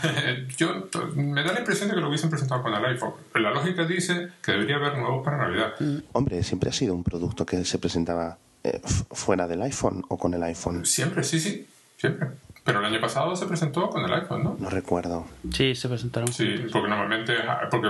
[0.57, 3.13] yo, me da la impresión de que lo hubiesen presentado con el iPhone.
[3.35, 5.75] La lógica dice que debería haber nuevos para Navidad.
[6.13, 8.81] Hombre, siempre ha sido un producto que se presentaba eh,
[9.13, 10.85] fuera del iPhone o con el iPhone?
[10.85, 12.29] Siempre, sí, sí, siempre.
[12.67, 14.57] Pero el año pasado se presentó con el iPhone, ¿no?
[14.59, 15.25] No recuerdo.
[15.53, 16.33] Sí, se presentaron.
[16.33, 17.35] Sí, porque normalmente,
[17.71, 17.89] porque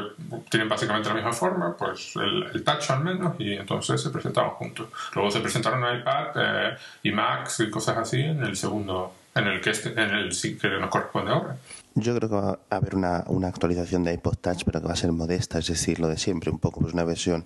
[0.51, 4.89] tienen básicamente la misma forma, pues el, touch al menos, y entonces se presentaban juntos.
[5.15, 9.63] Luego se presentaron iPad eh, y Macs y cosas así en el segundo, en el
[9.63, 11.57] que, este, en el que nos corresponde ahora.
[11.99, 14.93] Yo creo que va a haber una, una, actualización de iPod Touch, pero que va
[14.93, 17.45] a ser modesta, es decir, lo de siempre, un poco, pues una versión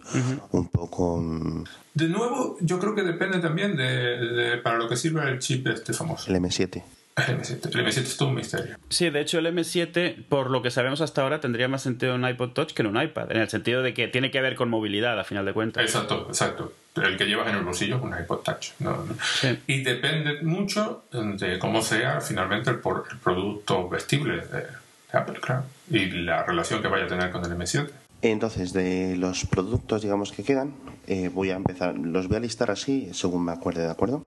[0.51, 1.19] un poco...
[1.19, 5.69] Mm, de nuevo, yo creo que depende también de, para lo que sirve el chip
[5.69, 6.31] este famoso.
[6.31, 6.83] El M7.
[7.17, 8.77] El M7, el M7 es todo un misterio.
[8.89, 12.25] Sí, de hecho el M7, por lo que sabemos hasta ahora, tendría más sentido en
[12.25, 14.55] un iPod Touch que en un iPad, en el sentido de que tiene que ver
[14.55, 15.83] con movilidad, a final de cuentas.
[15.85, 16.73] Exacto, exacto.
[16.97, 18.71] El que llevas en el bolsillo es un iPod Touch.
[18.79, 19.05] ¿no?
[19.41, 19.59] Sí.
[19.67, 24.67] Y depende mucho de cómo sea finalmente el, por- el producto vestible de, de
[25.13, 25.65] Apple, claro.
[25.91, 27.91] Y la relación que vaya a tener con el M7.
[28.23, 30.75] Entonces, de los productos, digamos, que quedan,
[31.07, 34.25] eh, voy a empezar, los voy a listar así según me acuerde, ¿de acuerdo?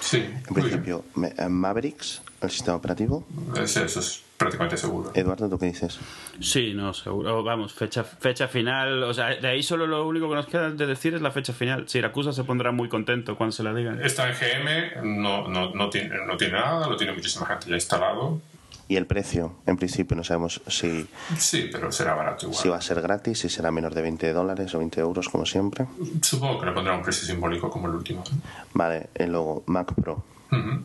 [0.00, 0.54] Sí, En bien.
[0.54, 3.26] principio, me- eh, Mavericks, el sistema operativo.
[3.60, 5.10] Ese- Eso es prácticamente seguro.
[5.14, 5.98] Eduardo, ¿tú qué dices?
[6.40, 7.42] Sí, no, seguro.
[7.42, 9.02] Vamos, fecha, fecha final.
[9.02, 11.52] O sea, de ahí solo lo único que nos queda de decir es la fecha
[11.52, 11.88] final.
[11.88, 14.00] Siracusa se pondrá muy contento cuando se la digan.
[14.04, 17.74] Está en GM, no, no, no, tiene, no tiene nada, lo tiene muchísima gente ya
[17.74, 18.40] instalado.
[18.90, 22.58] Y el precio, en principio, no sabemos si, Sí, pero será barato igual.
[22.62, 25.44] si va a ser gratis, si será menos de 20 dólares o 20 euros, como
[25.44, 25.86] siempre.
[26.22, 28.24] Supongo que le pondrá un precio simbólico como el último.
[28.72, 30.24] Vale, y luego Mac Pro.
[30.50, 30.80] Ujú.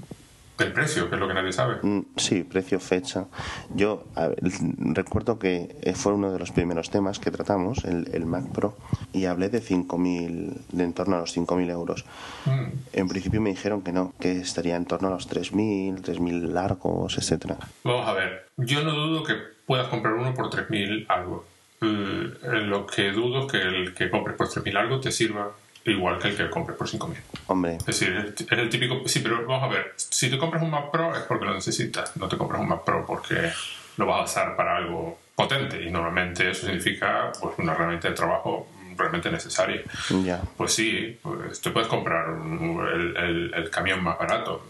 [0.60, 1.78] El precio, que es lo que nadie sabe.
[1.82, 3.26] Mm, Sí, precio, fecha.
[3.74, 4.38] Yo ver,
[4.94, 8.78] recuerdo que eh, fue uno de los primeros temas que tratamos, el, el Mac Pro,
[9.14, 12.06] y hablé de 5.000, de en torno a los 5.000 euros.
[12.46, 12.66] Mm.
[12.94, 17.18] En principio me dijeron que no, que estaría en torno a los 3.000, 3.000 largos,
[17.18, 17.58] etcétera.
[17.84, 19.34] Vamos a ver, yo no dudo que
[19.66, 21.46] puedas comprar uno por 3.000 algo.
[21.82, 22.34] Eh,
[22.66, 25.52] lo que dudo es que el que compres por 3.000 algo te sirva
[25.86, 27.16] igual que el que compres por 5.000.
[27.48, 29.02] Hombre, Es decir, es el típico...
[29.08, 32.16] Sí, pero vamos a ver, si te compras un Mac Pro es porque lo necesitas,
[32.18, 33.52] no te compras un Mac Pro porque
[33.98, 38.16] lo vas a usar para algo potente y normalmente eso significa pues, una herramienta de
[38.16, 39.82] trabajo realmente necesaria.
[40.24, 40.42] ya.
[40.58, 44.68] Pues sí, pues te puedes comprar el, el- el camión más barato.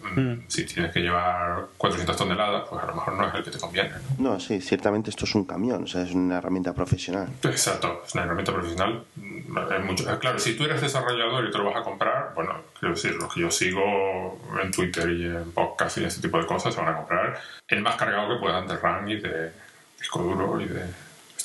[0.47, 3.57] Si tienes que llevar 400 toneladas, pues a lo mejor no es el que te
[3.59, 3.91] conviene.
[4.19, 4.31] ¿no?
[4.33, 7.27] No, sí, ciertamente esto es un camión, o sea, es una herramienta profesional.
[7.43, 9.03] Exacto, es una herramienta profesional.
[9.15, 12.95] Mm, mucho- claro, si tú eres desarrollador y te lo vas a comprar, bueno, quiero
[12.95, 16.73] decir, los que yo sigo en Twitter y en podcast y ese tipo de cosas
[16.73, 19.51] se van a comprar el más cargado que puedan de RAM y de
[19.99, 20.83] disco duro y de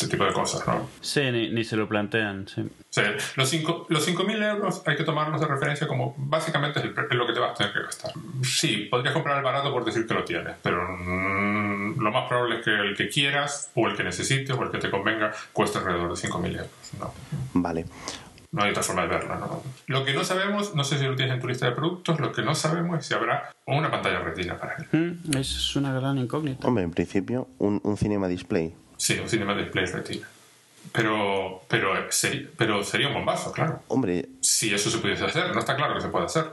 [0.01, 0.89] este tipo de cosas, ¿no?
[1.01, 2.47] Sí, ni, ni se lo plantean.
[2.47, 2.65] Sí.
[2.89, 6.91] Sea, los cinco- los 5.000 euros hay que tomarlos de referencia como básicamente es, el
[6.93, 8.13] es lo que te vas a tener que gastar.
[8.45, 12.59] Sí, podrías comprar el barato por decir que lo tienes, pero mm, lo más probable
[12.59, 15.79] es que el que quieras o el que necesites o el que te convenga cueste
[15.79, 16.71] alrededor de 5.000 euros.
[17.01, 17.13] No,
[17.55, 17.85] Vale.
[18.53, 19.35] no hay otra forma de verlo.
[19.37, 19.63] ¿no?
[19.89, 22.31] Lo que no sabemos, no sé si lo tienes en tu lista de productos, lo
[22.33, 25.19] que no sabemos es si habrá una pantalla retina para él.
[25.27, 26.67] Mm, es una gran incógnita.
[26.69, 28.75] Hombre, en principio, un, un Cinema Display.
[28.99, 30.29] Sí, un Cinema Display retina.
[30.93, 33.81] Pero, pero, sería, pero sería un bombazo, claro.
[33.89, 36.53] Hombre, si eso se pudiese hacer, no está claro que se puede hacer.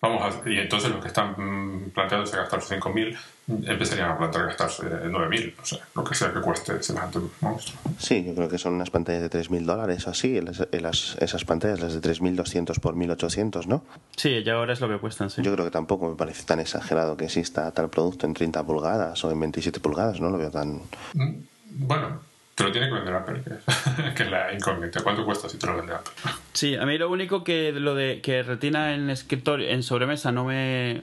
[0.00, 3.16] Vamos a, y entonces los que están mm, planteándose gastarse 5.000
[3.48, 7.80] mm, empezarían a plantear gastarse 9.000, o sea, lo que sea que cueste semejante monstruo.
[7.98, 11.44] sí, yo creo que son unas pantallas de 3.000 dólares o así, las- las- esas
[11.44, 13.84] pantallas, las de 3.200 por 1.800, ¿no?
[14.16, 15.42] Sí, ya ahora es lo que cuestan, sí.
[15.42, 19.24] Yo creo que tampoco me parece tan exagerado que exista tal producto en 30 pulgadas
[19.24, 20.80] o en 27 pulgadas, no lo veo tan...
[21.14, 21.38] Mm,
[21.70, 22.20] Bueno,
[22.58, 23.40] te lo tiene que vender Apple,
[24.16, 25.00] que es, la incógnita.
[25.02, 26.12] ¿Cuánto cuesta si te lo vende Apple?
[26.52, 30.44] Sí, a mí lo único que lo de que retina en escritorio, en sobremesa, no
[30.44, 31.00] me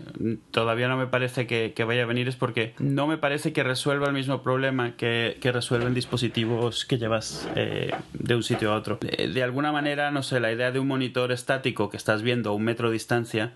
[0.52, 4.08] todavía no me parece que, vaya a venir es porque no me parece que resuelva
[4.08, 8.98] el mismo problema que, que resuelven dispositivos que llevas eh, de un sitio a otro.
[9.00, 12.50] De, de alguna manera, no sé, la idea de un monitor estático que estás viendo
[12.50, 13.54] a un metro de distancia,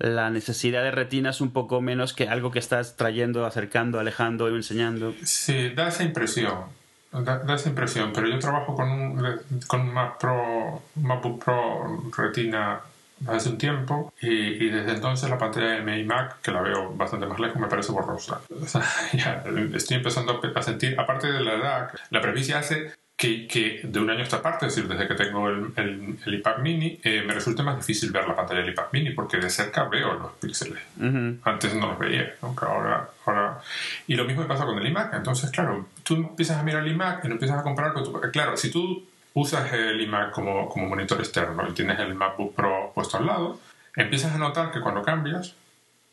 [0.00, 4.50] la necesidad de retina es un poco menos que algo que estás trayendo, acercando, alejando
[4.50, 5.14] y enseñando.
[5.22, 6.64] Sí, da esa impresión.
[7.12, 12.80] Da, esa impresión, pero yo trabajo con un, con un Mac Pro, MacBook Pro Retina
[13.26, 17.26] hace un tiempo y, desde entonces la pantalla de mi Mac, que la veo bastante
[17.26, 18.40] más lejos, me parece borrosa.
[19.74, 24.08] Estoy empezando a sentir, aparte de la edad, la presbicia hace que, que de un
[24.08, 27.22] año a esta parte, es decir, desde que tengo el, el, el iPad mini, eh,
[27.22, 30.32] me resulta más difícil ver la pantalla del iPad mini porque de cerca veo los
[30.40, 30.78] píxeles.
[30.96, 31.36] Ujú.
[31.44, 32.64] Antes no los veía, nunca.
[32.64, 33.60] Ahora, ahora...
[34.06, 35.12] Y lo mismo me pasa con el iMac.
[35.12, 38.18] Entonces, claro, tú empiezas a mirar el iMac y lo empiezas a comparar con tu...
[38.30, 42.90] Claro, si tú usas el iMac como, como monitor externo y tienes el MacBook Pro
[42.94, 43.60] puesto al lado,
[43.96, 45.54] empiezas a notar que cuando cambias,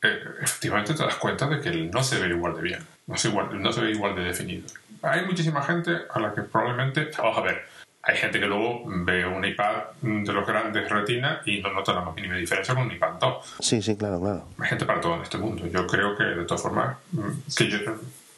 [0.04, 3.30] eh, efectivamente te das cuenta de que no se ve igual de bien, no se,
[3.30, 4.68] igual, no se ve igual de definido.
[5.10, 7.10] Hay muchísima gente a la que probablemente...
[7.18, 7.62] Vamos a ver,
[8.04, 12.02] hay gente que luego ve un iPad de los grandes retina y no nota la
[12.02, 14.46] más mínima diferencia con un iPad 2 Sí, sí, claro, claro.
[14.60, 15.66] hay gente para todo en este mundo.
[15.68, 16.98] Yo creo que, de todas formas,
[17.58, 17.80] que, yo-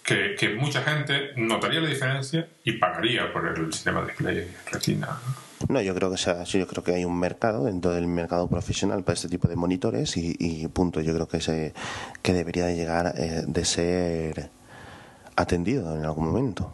[0.03, 5.19] que, que mucha gente notaría la diferencia y pagaría por el sistema display retina.
[5.67, 8.47] No, yo creo que sea, sí, yo creo que hay un mercado dentro del mercado
[8.49, 11.01] profesional para este tipo de monitores y, y punto.
[11.01, 11.73] Yo creo que se
[12.23, 14.49] que debería de llegar eh, de ser
[15.41, 16.71] atendido en algún momento.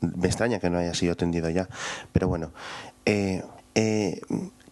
[0.00, 1.68] Me extraña que no haya sido atendido ya,
[2.12, 2.50] pero bueno.
[3.06, 3.42] eh,
[3.74, 4.20] eh,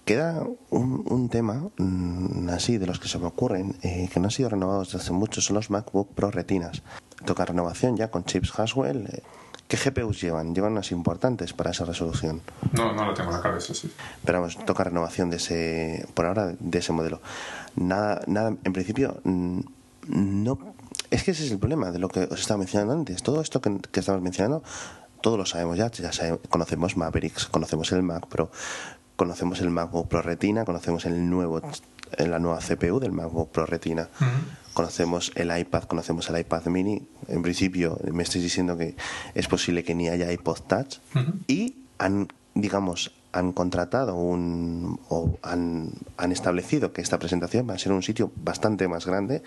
[0.04, 4.26] queda un, un tema mm, así de los que se me ocurren eh, que no
[4.26, 6.82] han sido renovados desde hace mucho son los MacBook Pro Retinas.
[7.24, 9.06] Toca renovación ya con chips Haswell.
[9.06, 9.22] eh,
[9.68, 10.54] ¿Qué GPUs llevan?
[10.54, 12.42] Llevan unas importantes para esa resolución.
[12.72, 13.90] No, no lo tengo en la cabeza, sí.
[14.24, 17.20] Pero vamos, toca renovación de ese, por ahora, de ese modelo.
[17.76, 19.60] Nada, nada, en principio, mm,
[20.08, 20.71] no.
[21.12, 23.22] Es que ese es el problema de lo que os estaba mencionando antes.
[23.22, 24.62] Todo esto que, que estabas mencionando,
[25.20, 25.90] todos lo sabemos ya.
[26.48, 28.50] Conocemos Mavericks, conocemos el Mac Pro,
[29.16, 31.60] conocemos el MacBook Pro Retina, conocemos el nuevo,
[32.16, 34.08] la nueva CPU del MacBook Pro Retina.
[34.72, 37.06] Conocemos el iPad, conocemos el iPad mini.
[37.28, 38.96] En principio, me estáis diciendo que
[39.34, 40.96] es posible que ni haya iPod Touch.
[41.46, 45.00] Y han, digamos, han contratado un.
[45.08, 49.42] o han, han establecido que esta presentación va a ser un sitio bastante más grande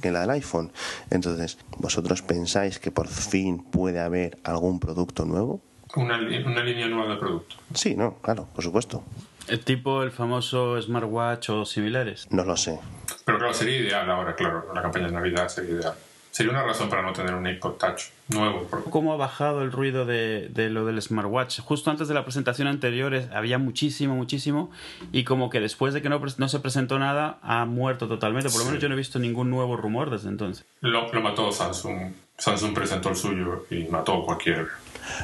[0.00, 0.72] que la del iPhone.
[1.10, 5.60] Entonces, ¿vosotros pensáis que por fin puede haber algún producto nuevo?
[5.96, 7.56] Una, una línea nueva de producto.
[7.74, 9.02] Sí, no, claro, por supuesto.
[9.48, 12.28] El tipo el famoso smartwatch o similares.
[12.30, 12.78] No lo sé.
[13.24, 15.94] Pero claro, sería ideal ahora, claro, la campaña de Navidad sería ideal.
[16.32, 18.66] Sería una razón para no tener un iPod Touch nuevo.
[18.70, 21.60] porque- ¿Cómo ha bajado el ruido de, de lo del smartwatch?
[21.60, 24.70] Justo antes de la presentación anterior es- había muchísimo, muchísimo.
[25.12, 28.48] Y como que después de que no, no se presentó nada, ha muerto totalmente.
[28.48, 30.64] Por lo menos yo no he visto ningún nuevo rumor desde entonces.
[30.80, 32.12] Lo, lo mató Samsung.
[32.38, 34.66] Samsung presentó el suyo y mató cualquier.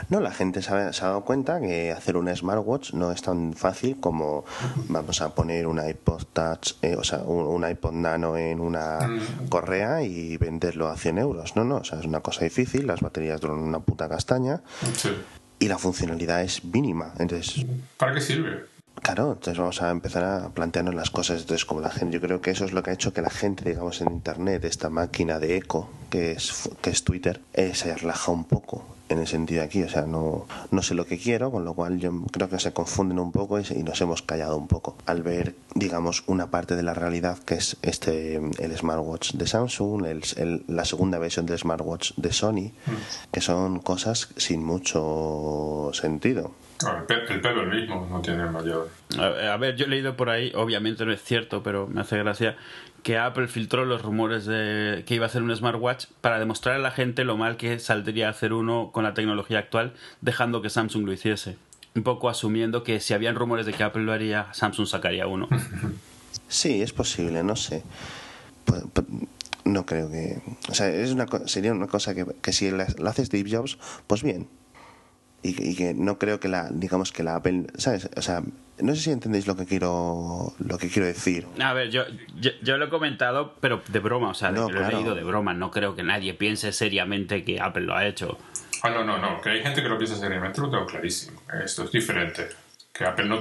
[0.08, 3.22] No, la gente se ha, se ha dado cuenta que hacer una smartwatch no es
[3.22, 4.44] tan fácil como
[4.88, 8.98] vamos a poner un iPod Touch, eh, o sea, un, un iPod Nano en una
[9.48, 11.56] correa y venderlo a 100 euros.
[11.56, 14.60] No, no, o sea, es una cosa difícil, las baterías duran una puta castaña
[14.94, 15.10] Sí.
[15.58, 17.12] y la funcionalidad es mínima.
[17.18, 17.64] Entonces,
[17.96, 18.64] ¿Para qué sirve?
[19.02, 21.40] Claro, entonces vamos a empezar a plantearnos las cosas.
[21.40, 23.30] Entonces, como la gente, yo creo que eso es lo que ha hecho que la
[23.30, 27.94] gente, digamos, en Internet, esta máquina de eco que es, que es Twitter, eh, se
[27.96, 29.82] relaja un poco en el sentido de aquí.
[29.82, 32.72] O sea, no, no sé lo que quiero, con lo cual yo creo que se
[32.72, 36.82] confunden un poco y, nos hemos callado un poco al ver, digamos, una parte de
[36.82, 41.58] la realidad que es este el smartwatch de Samsung, el, el- la segunda versión del
[41.58, 42.72] smartwatch de Sony,
[43.32, 46.50] que son cosas sin mucho sentido.
[46.80, 48.88] El, pe- el pelo el mismo no tiene mayor.
[49.18, 52.16] A, a ver, yo he leído por ahí, obviamente no es cierto, pero me hace
[52.18, 52.56] gracia,
[53.02, 56.78] que Apple filtró los rumores de que iba a hacer un smartwatch para demostrar a
[56.78, 60.70] la gente lo mal que saldría a hacer uno con la tecnología actual, dejando que
[60.70, 61.56] Samsung lo hiciese.
[61.96, 65.48] Un poco asumiendo que si habían rumores de que Apple lo haría, Samsung sacaría uno.
[66.50, 67.82] Sí, es posible, no sé.
[68.66, 69.28] Pu- pu-
[69.64, 70.40] No creo que.
[70.70, 73.50] O sea, es una, co- sería una cosa que, que si la, la hace Steve
[73.54, 74.48] Jobs, pues bien.
[75.42, 78.08] Y, que- y que no creo que la, digamos que la Apple, ¿sabes?
[78.16, 78.42] O sea,
[78.80, 81.46] no sé si entendéis lo que quiero, lo que quiero decir.
[81.60, 82.02] A ver, yo,
[82.40, 84.96] yo, yo lo he comentado, pero de broma, o sea, No, lo he claro.
[84.98, 85.54] leído de broma.
[85.54, 88.36] No creo que nadie piense seriamente que Apple lo ha hecho.
[88.82, 89.40] Ah, no, no, no.
[89.40, 91.40] Que hay gente que lo piensa seriamente, lo tengo clarísimo.
[91.64, 92.48] Esto es diferente.
[92.92, 93.38] Que Apple no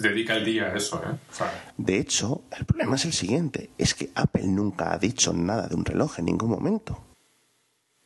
[0.00, 1.16] dedica el día a eso, ¿eh?
[1.30, 5.32] O sea, De hecho, el problema es el siguiente: es que Apple nunca ha dicho
[5.32, 6.98] nada de un reloj en ningún momento.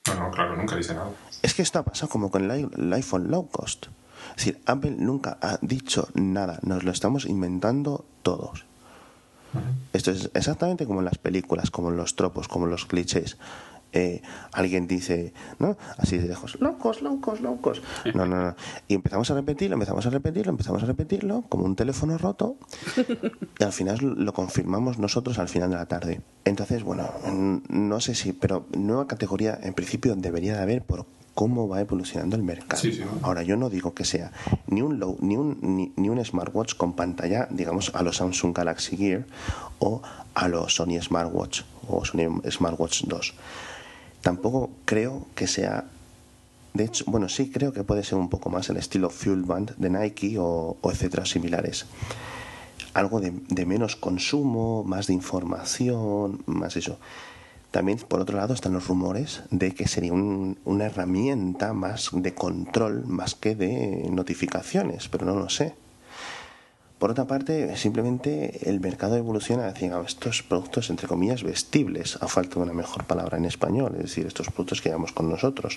[0.09, 1.11] No, no, claro, nunca dice nada.
[1.42, 3.87] Es que esto ha pasado como con el iPhone low cost.
[4.31, 8.64] Es decir, Apple nunca ha dicho nada, nos lo estamos inventando todos.
[9.92, 13.38] Esto es exactamente como en las películas, como en los tropos, como en los clichés.
[13.97, 14.21] Eh,
[14.53, 15.79] alguien dice, ¿no?
[15.97, 17.81] Así de lejos, locos, locos, locos.
[18.15, 18.55] No, no, no.
[18.89, 22.57] Y empezamos a repetirlo, empezamos a repetirlo, empezamos a repetirlo, como un teléfono roto,
[23.59, 26.21] y al final lo confirmamos nosotros al final de la tarde.
[26.45, 31.07] Entonces, bueno, mm, no sé si, pero nueva categoría en principio debería de haber por
[31.33, 32.83] cómo va evolucionando el mercado.
[32.83, 33.03] Sí, sí.
[33.23, 34.31] Ahora, yo no digo que sea
[34.67, 38.55] ni un low, ni un, ni, ni un smartwatch con pantalla, digamos, a los Samsung
[38.55, 39.25] Galaxy Gear
[39.79, 40.03] o
[40.35, 43.35] a los Sony Smartwatch o Sony Smartwatch 2.
[44.27, 45.85] Tampoco creo que sea
[46.75, 49.77] de hecho, bueno, sí creo que puede ser un poco más el estilo Fuel Band
[49.77, 51.87] de Nike o, o etcétera similares.
[52.93, 56.99] Algo de, de menos consumo, más de información, más eso.
[57.71, 62.35] También, por otro lado, están los rumores de que sería un- una herramienta más de
[62.35, 65.73] control más que de notificaciones, pero no lo sé.
[66.99, 72.55] Por otra parte, simplemente el mercado evoluciona hacia estos productos, entre comillas, vestibles, a falta
[72.55, 75.77] de una mejor palabra en español, es decir, estos productos que llevamos con nosotros.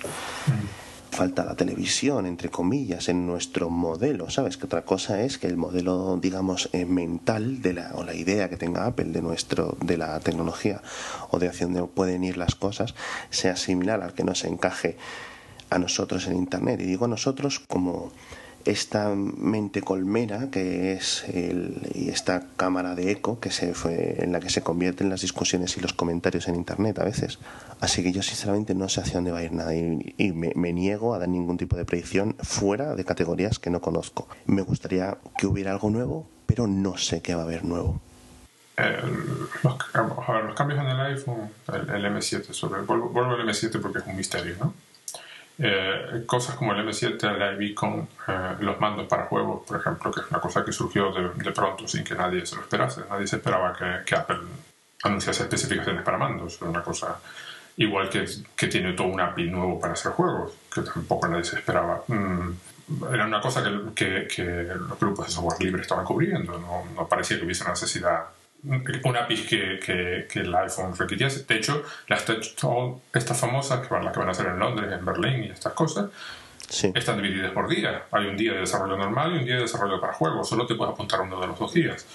[1.11, 4.55] Falta la televisión, entre comillas, en nuestro modelo, ¿sabes?
[4.55, 8.47] Que otra cosa es que el modelo, digamos, eh, mental de la, o la idea
[8.49, 10.81] que tenga Apple de, nuestro, de la tecnología
[11.31, 12.95] o de hacia dónde pueden ir las cosas
[13.29, 14.95] sea similar al que nos encaje
[15.69, 16.79] a nosotros en Internet.
[16.79, 18.13] Y digo nosotros como
[18.65, 24.31] esta mente colmena que es el, y esta cámara de eco que se fue, en
[24.31, 27.39] la que se convierten las discusiones y los comentarios en internet a veces.
[27.79, 30.51] Así que yo sinceramente no sé hacia dónde va a ir nada y, y me,
[30.55, 34.27] me niego a dar ningún tipo de predicción fuera de categorías que no conozco.
[34.45, 38.01] Me gustaría que hubiera algo nuevo, pero no sé qué va a haber nuevo.
[39.63, 43.99] los, a ver, los cambios en el iPhone, el, M7, sobre, vuelvo, al M7 porque
[43.99, 44.73] es un misterio, ¿no?
[45.61, 50.21] Eh, cosas como el M7, el iBeacon, eh, los mandos para juegos, por ejemplo, que
[50.21, 53.01] es una cosa que surgió de, pronto sin que nadie se lo esperase.
[53.09, 54.39] Nadie se esperaba que, que Apple
[55.03, 56.57] anunciase especificaciones para mandos.
[56.61, 57.19] Era una cosa
[57.75, 61.57] igual que, que, tiene todo un API nuevo para hacer juegos, que tampoco nadie se
[61.57, 62.03] esperaba.
[62.07, 62.51] Mm,
[63.13, 63.61] era una cosa
[63.93, 67.73] que, que, los grupos de software libre estaban cubriendo, no, no parecía que hubiese una
[67.73, 68.23] necesidad
[68.63, 71.45] un API que, que, que, el iPhone requiriese.
[71.45, 72.55] De hecho, las Touch
[73.13, 75.73] estas famosas, que van, las que van a hacer en Londres, en Berlín y estas
[75.73, 76.09] cosas,
[76.93, 78.03] están divididas por día.
[78.11, 80.47] Hay un día de desarrollo normal y un día de desarrollo para juegos.
[80.47, 82.05] Solo te puedes apuntar uno de los dos días.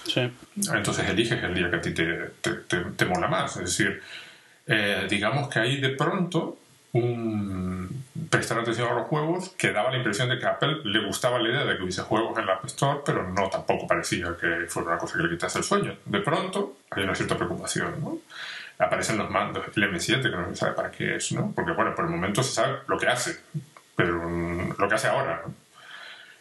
[0.73, 3.57] Entonces eliges el día que a ti te, te, te, mola más.
[3.57, 4.01] Es decir,
[4.67, 6.57] eh, digamos que ahí de pronto
[6.95, 11.05] un prestar atención a los juegos que daba la impresión de que a Apple le
[11.05, 14.35] gustaba la idea de que hubiese juegos en la App Store, pero no tampoco parecía
[14.39, 15.97] que fuera una cosa que le quitase el sueño.
[16.05, 18.19] De pronto hay una cierta preocupación, ¿no?
[18.79, 21.51] Aparecen los mandos, el M7, que no se sabe para qué es, ¿no?
[21.53, 23.39] Porque, bueno, por el momento se sabe lo que hace,
[23.95, 25.43] pero mm, lo que hace ahora.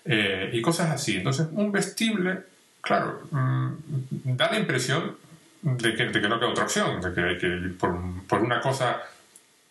[0.05, 1.17] Eh, y cosas así.
[1.17, 2.43] Entonces, un vestible,
[2.81, 3.69] claro, mm,
[4.37, 5.17] da la impresión
[5.63, 7.97] de que, de que no queda otra opción, de que, que por,
[8.29, 9.03] por una cosa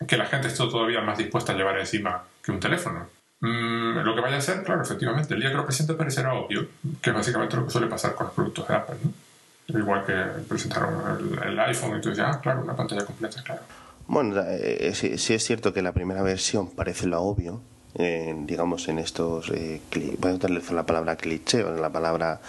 [0.07, 3.07] que la gente esté todavía más dispuesta a llevar encima que un teléfono.
[3.39, 6.67] Mm, lo que vaya a ser, claro, efectivamente, el día que lo presente parecerá obvio,
[7.01, 9.79] que es básicamente lo que suele pasar con los productos de Apple, ¿no?
[9.79, 10.13] Igual que
[10.47, 13.61] presentaron el, iPhone y tú dices, ah, claro, una pantalla completa, claro.
[14.07, 17.61] Bueno, eh, sí, es cierto que la primera versión parece lo obvio,
[17.95, 19.81] digamos, en estos, eh,
[20.17, 22.41] voy a utilizar la palabra cliché o la palabra,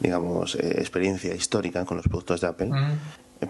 [0.00, 2.70] digamos, eh, experiencia histórica con los productos de Apple.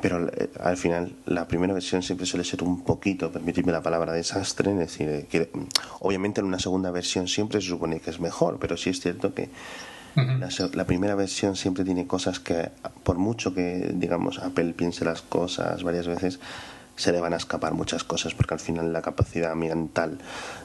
[0.01, 4.13] Pero eh, al final la primera versión siempre suele ser un poquito, permitirme la palabra
[4.13, 5.67] desastre, es decir, eh, que mm,
[6.01, 9.35] obviamente en una segunda versión siempre se supone que es mejor, pero sí es cierto
[9.35, 9.51] que
[10.75, 12.71] la, primera versión siempre tiene cosas que,
[13.03, 16.39] por mucho que, digamos, Apple piense las cosas varias veces,
[16.97, 20.19] se le van a escapar muchas cosas, porque al final la capacidad mental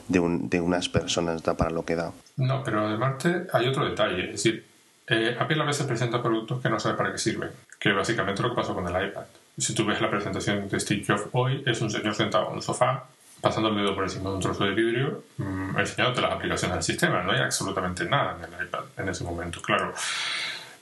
[0.06, 2.12] de, un, de unas personas da para lo que da.
[2.36, 3.14] No, pero además
[3.52, 4.66] hay otro detalle, es decir,
[5.06, 8.50] eh, Apple a veces presenta productos que no sabe para qué sirven, que básicamente lo
[8.50, 9.24] que pasó con el iPad.
[9.56, 12.62] Si tú ves la presentación de Steve Jobs hoy, es un señor sentado en un
[12.62, 13.04] sofá,
[13.40, 16.82] pasando el dedo por encima de un trozo de vidrio, mmm, enseñándote las aplicaciones del
[16.82, 17.22] sistema.
[17.22, 19.92] No hay absolutamente nada en el iPad en ese momento, claro.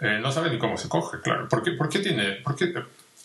[0.00, 1.48] Eh, no sabe ni cómo se coge, claro.
[1.48, 2.32] ¿Por qué, por qué tiene...?
[2.44, 2.74] Por qué?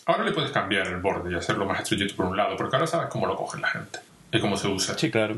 [0.06, 2.86] Ahora le puedes cambiar el borde y hacerlo más estrellito por un lado, porque ahora
[2.86, 4.00] sabes cómo lo coge la gente
[4.32, 4.98] y cómo se usa.
[4.98, 5.36] Sí, claro.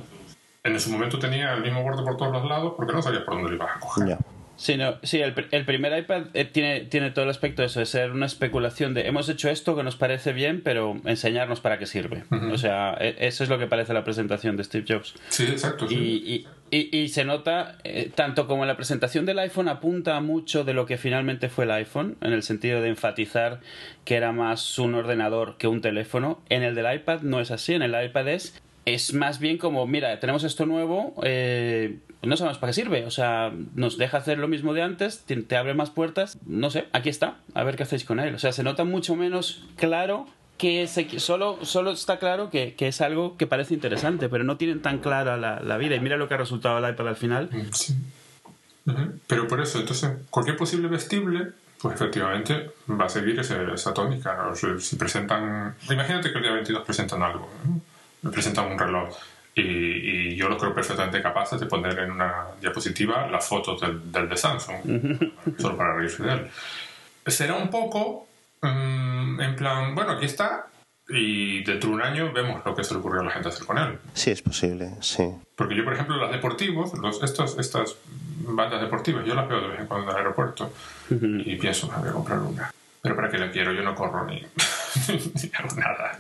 [0.62, 3.34] En ese momento tenía el mismo borde por todos los lados porque no sabías por
[3.34, 4.16] dónde lo ibas a coger.
[4.56, 7.80] Sí, no, sí el, el primer iPad eh, tiene, tiene todo el aspecto de eso,
[7.80, 11.78] de ser una especulación de hemos hecho esto que nos parece bien, pero enseñarnos para
[11.78, 12.24] qué sirve.
[12.52, 15.14] O sea, e, eso es lo que parece la presentación de Steve Jobs.
[15.28, 15.86] Sí, exacto.
[15.90, 20.74] Y, y, y, se nota, eh, tanto como la presentación del iPhone apunta mucho de
[20.74, 23.60] lo que finalmente fue el iPhone, en el sentido de enfatizar
[24.04, 26.40] que era más un ordenador que un teléfono.
[26.48, 29.86] En el del iPad no es así, en el iPad es es más bien como,
[29.86, 33.06] mira, tenemos esto nuevo, eh, no sabemos para qué sirve.
[33.06, 36.38] O sea, nos deja hacer lo mismo de antes, te, abre más puertas.
[36.46, 38.34] No sé, aquí está, a ver qué hacéis con él.
[38.34, 40.26] O sea, se nota mucho menos claro
[40.58, 44.98] que solo, solo está claro que, es algo que parece interesante, pero no tienen tan
[44.98, 45.96] clara la, vida.
[45.96, 47.50] Y mira lo que ha resultado el al final.
[47.72, 47.94] Sí.
[49.26, 54.52] Pero por eso, entonces, cualquier posible vestible pues efectivamente va a seguir esa tónica.
[54.54, 55.74] Si presentan.
[55.90, 57.50] Imagínate que el día 22 presentan algo
[58.24, 59.14] me presentan un reloj
[59.54, 64.28] y, yo lo creo perfectamente capaces de poner en una diapositiva las fotos del, del
[64.28, 66.50] de Samsung, solo para reírse de él.
[67.26, 68.26] Será un poco
[68.62, 70.66] mm, en plan, bueno, aquí está,
[71.08, 73.66] y dentro de un año vemos lo que se le ocurrió a la gente hacer
[73.66, 73.98] con él.
[74.14, 75.24] Sí, es posible, sí.
[75.54, 77.96] Porque yo, por ejemplo, las deportivos, los, estos, estas
[78.46, 80.72] bandas deportivas, yo las veo de vez en cuando en el aeropuerto
[81.10, 82.70] y pienso, me voy a comprar una.
[83.00, 83.72] Pero ¿para qué la quiero?
[83.72, 84.36] Yo no corro ni,
[85.08, 86.16] ni hago nada.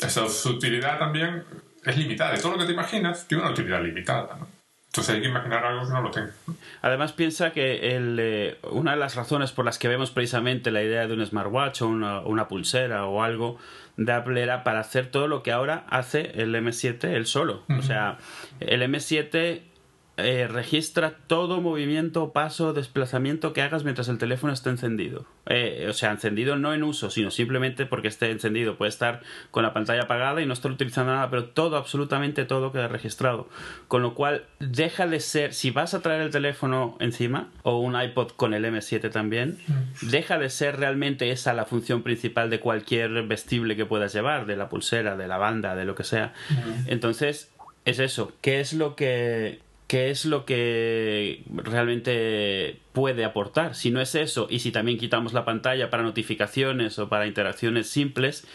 [0.00, 1.44] Esa su utilidad también
[1.84, 2.36] es limitada.
[2.38, 4.36] Todo lo que te imaginas tiene una utilidad limitada.
[4.38, 4.48] ¿no?
[4.94, 6.32] Entonces hay que imaginar algo que no lo tenga.
[6.80, 10.84] Además piensa que el, eh, una de las razones por las que vemos precisamente la
[10.84, 13.58] idea de un smartwatch o una, una, pulsera o algo
[13.96, 17.64] de Apple era para hacer todo lo que ahora hace el M7 él solo.
[17.76, 18.18] O sea,
[18.60, 19.62] el M7
[20.16, 25.26] eh, registra todo movimiento, paso, desplazamiento que hagas mientras el teléfono esté encendido.
[25.46, 28.76] Eh, o sea, encendido no en uso, sino simplemente porque esté encendido.
[28.76, 32.70] Puede estar con la pantalla apagada y no estar utilizando nada, pero todo, absolutamente todo
[32.70, 33.48] queda registrado.
[33.88, 38.00] Con lo cual, deja de ser, si vas a traer el teléfono encima, o un
[38.00, 40.10] iPod con el M7 también, mm.
[40.10, 44.54] deja de ser realmente esa la función principal de cualquier vestible que puedas llevar, de
[44.54, 46.32] la pulsera, de la banda, de lo que sea.
[46.50, 46.86] Mm.
[46.86, 47.50] Entonces,
[47.84, 48.32] es eso.
[48.40, 53.74] ¿Qué es lo que qué es lo que realmente puede aportar.
[53.74, 57.88] Si no es eso, y si también quitamos la pantalla para notificaciones o para interacciones
[57.88, 58.46] simples,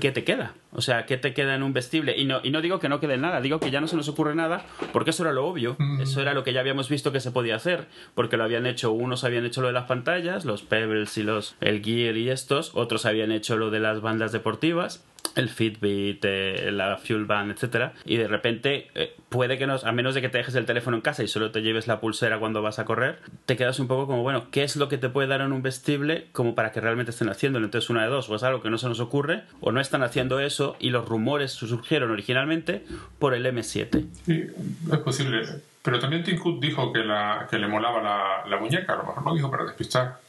[0.00, 0.54] ¿qué te queda?
[0.72, 2.16] O sea, ¿qué te queda en un vestible?
[2.16, 4.08] Y no, y no digo que no quede nada, digo que ya no se nos
[4.08, 5.76] ocurre nada, porque eso era lo obvio.
[5.78, 6.02] Mm.
[6.02, 8.92] Eso era lo que ya habíamos visto que se podía hacer, porque lo habían hecho,
[8.92, 12.72] unos habían hecho lo de las pantallas, los Pebbles y los el Gear y estos,
[12.74, 15.04] otros habían hecho lo de las bandas deportivas
[15.36, 19.92] el Fitbit, eh, la Fuel Band, etcétera, y de repente eh, puede que no, a
[19.92, 22.38] menos de que te dejes el teléfono en casa y solo te lleves la pulsera
[22.38, 25.08] cuando vas a correr, te quedas un poco como, bueno, ¿qué es lo que te
[25.08, 27.64] puede dar en un vestible como para que realmente estén haciéndolo?
[27.64, 30.02] Entonces, una de dos, o es algo que no se nos ocurre, o no están
[30.02, 32.84] haciendo eso y los rumores surgieron originalmente
[33.18, 34.06] por el M7.
[34.24, 34.46] Sí,
[34.92, 35.42] es posible.
[35.82, 39.34] Pero también Tim dijo que, la, que le molaba la, muñeca, a lo mejor no
[39.34, 40.20] dijo para despistar.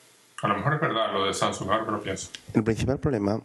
[0.42, 2.30] A lo mejor es verdad lo de Samsung, ahora que lo pienso.
[2.54, 3.42] El principal problema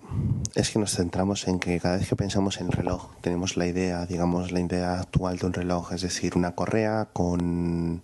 [0.55, 3.66] es que nos centramos en que cada vez que pensamos en el reloj tenemos la
[3.66, 8.03] idea, digamos, la idea actual de un reloj, es decir, una correa con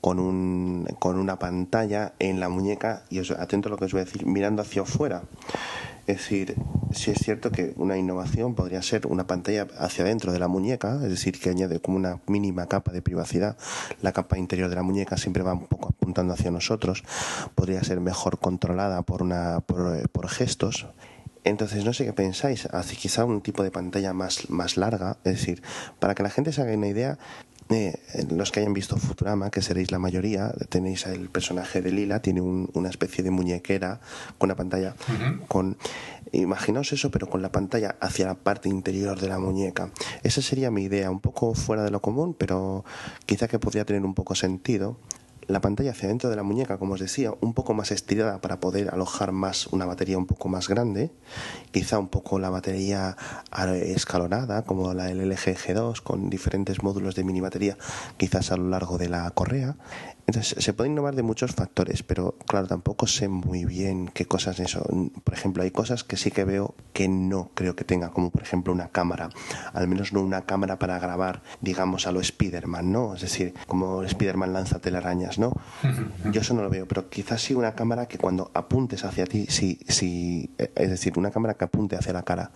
[0.00, 3.92] con, un, con una pantalla en la muñeca y os, atento a lo que os
[3.92, 5.22] voy a decir, mirando hacia afuera.
[6.06, 6.56] Es decir,
[6.92, 10.96] si es cierto que una innovación podría ser una pantalla hacia adentro de la muñeca,
[10.96, 13.56] es decir, que añade como una mínima capa de privacidad.
[14.02, 17.04] La capa interior de la muñeca siempre va un poco apuntando hacia nosotros.
[17.54, 20.86] Podría ser mejor controlada por, una, por, por gestos.
[21.44, 25.38] Entonces, no sé qué pensáis, hace quizá un tipo de pantalla más, más larga, es
[25.38, 25.62] decir,
[25.98, 27.18] para que la gente se haga una idea,
[27.70, 27.94] eh,
[28.30, 32.40] los que hayan visto Futurama, que seréis la mayoría, tenéis el personaje de Lila, tiene
[32.40, 34.00] una especie de muñequera
[34.38, 34.94] con una pantalla
[35.48, 35.76] con
[36.32, 39.90] imaginaos eso, pero con la pantalla hacia la parte interior de la muñeca.
[40.22, 42.84] Esa sería mi idea, un poco fuera de lo común, pero
[43.26, 44.96] quizá que podría tener un poco sentido
[45.50, 48.60] la pantalla hacia dentro de la muñeca, como os decía, un poco más estirada para
[48.60, 51.10] poder alojar más una batería un poco más grande,
[51.72, 53.16] quizá un poco la batería
[53.82, 57.76] escalonada, como la del LG G2, con diferentes módulos de mini batería,
[58.16, 59.76] quizás a lo largo de la correa.
[60.26, 64.60] Entonces, se puede innovar de muchos factores, pero claro, tampoco sé muy bien qué cosas
[64.60, 64.84] eso.
[65.24, 68.42] Por ejemplo, hay cosas que sí que veo que no creo que tenga, como por
[68.42, 69.30] ejemplo una cámara,
[69.72, 73.16] al menos no una cámara para grabar, digamos, a lo Spider-Man, ¿no?
[73.16, 75.52] Es decir, como Spider-Man lanza telarañas, ¿no?
[76.30, 79.46] Yo eso no lo veo, pero quizás sí una cámara que cuando apuntes hacia ti,
[79.48, 82.52] sí, sí, es decir, una cámara que apunte hacia la cara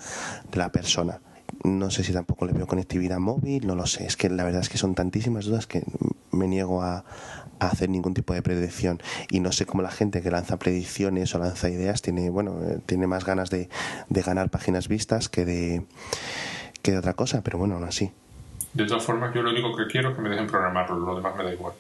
[0.51, 1.21] de la persona.
[1.63, 4.07] No sé si tampoco le veo conectividad móvil, no lo sé.
[4.07, 5.83] Es que la verdad es que son tantísimas dudas que
[6.31, 7.05] me niego a,
[7.61, 9.01] hacer ningún tipo de predicción.
[9.31, 12.81] Y no sé cómo la gente que lanza predicciones o lanza ideas tiene bueno eh,
[12.85, 13.71] tiene más ganas de,
[14.11, 15.87] ganar páginas vistas que de
[16.83, 18.13] que de otra cosa pero bueno aún así.
[18.75, 21.35] De todas formas yo lo único que quiero es que me dejen programarlo lo demás
[21.37, 21.73] me da igual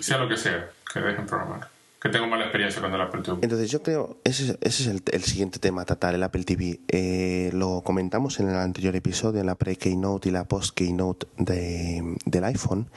[0.00, 1.68] sea lo que sea que dejen programar
[2.02, 3.38] que tengo mala experiencia con el Apple TV.
[3.42, 6.80] Entonces yo creo, ese, ese es el, siguiente tema a tratar, el Apple TV.
[6.88, 12.44] Eh, lo comentamos en el anterior episodio, en la pre-keynote y la post-keynote de, del
[12.44, 12.88] iPhone.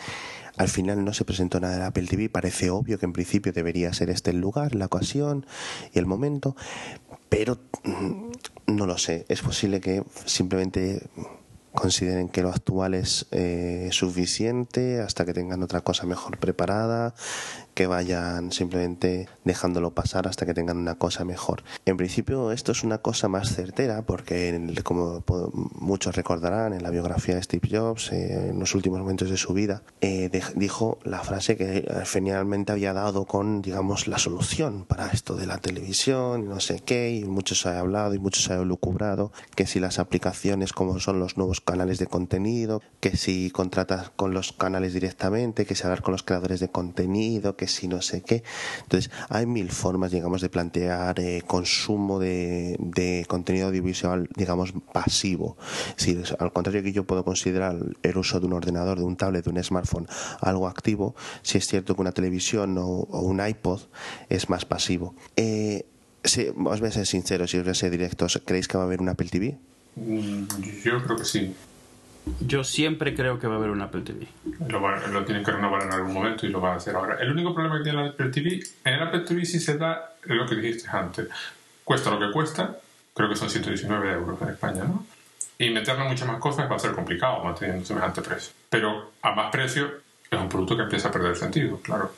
[0.57, 3.93] Al final no se presentó nada del Apple TV, parece obvio que en principio debería
[3.93, 5.45] ser este el lugar, la ocasión
[5.93, 6.55] y el momento,
[7.29, 8.31] pero mm,
[8.67, 11.03] no lo sé, es posible que simplemente
[11.75, 17.13] consideren que lo actual es eh, suficiente hasta que tengan otra cosa mejor preparada
[17.75, 21.63] que vayan simplemente dejándolo pasar hasta que tengan una cosa mejor.
[21.85, 25.23] En principio esto es una cosa más certera porque como
[25.75, 29.53] muchos recordarán en la biografía de Steve Jobs eh, en los últimos momentos de su
[29.53, 35.35] vida eh, dijo la frase que finalmente había dado con digamos la solución para esto
[35.35, 38.53] de la televisión y no sé qué y muchos se ha hablado y muchos se
[38.53, 43.51] ha lucubrado que si las aplicaciones como son los nuevos canales de contenido que si
[43.51, 47.87] contratas con los canales directamente que si hablar con los creadores de contenido que si
[47.87, 48.43] no sé qué.
[48.83, 55.57] Entonces, hay mil formas, digamos, de plantear eh, consumo de, de, contenido audiovisual, digamos, pasivo.
[55.95, 59.45] Si, al contrario que yo puedo considerar el uso de un ordenador, de un tablet,
[59.45, 60.07] de un smartphone,
[60.41, 63.81] algo activo, si es cierto que una televisión o, un iPod
[64.29, 65.15] es más pasivo.
[65.35, 65.85] Eh,
[66.23, 68.83] si, os voy a ser sincero, si os voy a ser directos, ¿creéis que va
[68.83, 69.57] a haber un Apple TV?
[69.95, 70.45] Mm,
[70.83, 71.55] yo creo que sí.
[72.39, 74.27] Yo siempre creo que va a haber un Apple TV.
[74.67, 77.17] Lo, tienen que renovar en algún momento y lo van a hacer ahora.
[77.19, 80.15] El único problema que tiene el Apple TV, en el Apple TV sí se da
[80.23, 81.27] lo que dijiste antes.
[81.83, 82.77] Cuesta lo que cuesta,
[83.13, 85.05] creo que son 119 euros en España, ¿no?
[85.57, 88.53] Y meterle muchas más cosas va a ser complicado manteniendo semejante precio.
[88.69, 89.89] Pero a más precio
[90.29, 92.11] es un producto que empieza a perder sentido, claro.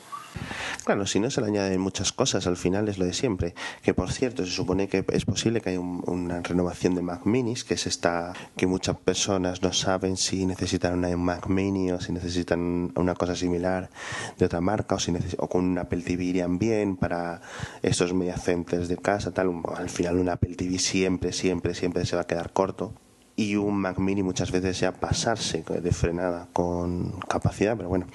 [0.84, 3.54] Claro, si no se le añaden muchas cosas, al final es lo de siempre.
[3.82, 7.64] Que por cierto, se supone que es posible que haya una renovación de Mac Minis,
[7.64, 12.12] que es esta que muchas personas no saben si necesitan una Mac Mini o si
[12.12, 13.90] necesitan una cosa similar
[14.38, 17.40] de otra marca o si o con un Apple TV irían bien para
[17.82, 19.62] estos media centers de casa, tal.
[19.76, 22.94] Al final un Apple TV siempre, siempre, siempre se va a quedar corto
[23.38, 28.08] y un Mac Mini muchas veces ya pasarse de frenada con capacidad, pero bueno,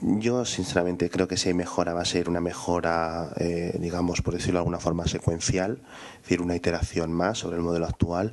[0.00, 4.32] yo sinceramente creo que si hay mejora va a ser una mejora, eh, digamos, por
[4.32, 5.80] decirlo de alguna forma, secuencial,
[6.18, 8.32] es decir, una iteración más sobre el modelo actual,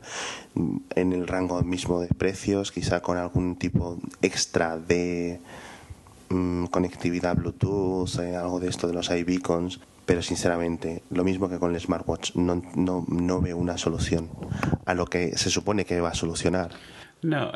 [0.94, 5.40] en el rango mismo de precios, quizá con algún tipo extra de
[6.30, 11.60] mm, conectividad Bluetooth, eh, algo de esto de los iBeacons, pero sinceramente, lo mismo que
[11.60, 14.30] con el smartwatch, no, no, no veo una solución
[14.86, 16.72] a lo que se supone que va a solucionar.
[17.22, 17.52] No,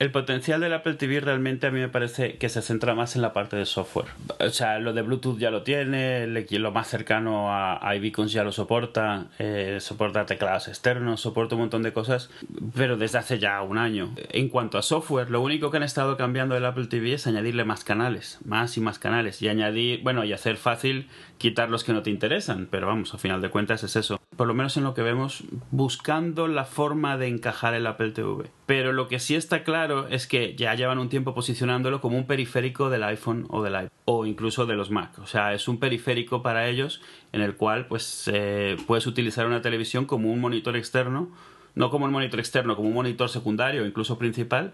[0.00, 3.22] el potencial del Apple TV realmente a mí me parece que se centra más en
[3.22, 4.06] la parte de software.
[4.38, 8.50] O sea, lo de Bluetooth ya lo tiene, lo más cercano a, iBeacons ya lo
[8.50, 12.30] soporta, eh, soporta teclados externos, soporta un montón de cosas,
[12.74, 14.14] pero desde hace ya un año.
[14.30, 17.64] En cuanto a software, lo único que han estado cambiando del Apple TV es añadirle
[17.64, 21.92] más canales, más y más canales, y añadir, bueno, y hacer fácil quitar los que
[21.92, 24.19] no te interesan, pero vamos, a final de cuentas es eso.
[24.40, 28.46] Por lo menos en lo que vemos, buscando la forma de encajar el Apple TV.
[28.64, 32.26] Pero lo que sí está claro es que ya llevan un tiempo posicionándolo como un
[32.26, 35.18] periférico del iPhone o del iPad o incluso de los Mac.
[35.18, 39.60] O sea, es un periférico para ellos en el cual pues eh, puedes utilizar una
[39.60, 41.28] televisión como un monitor externo,
[41.74, 44.72] no como un monitor externo, como un monitor secundario, incluso principal,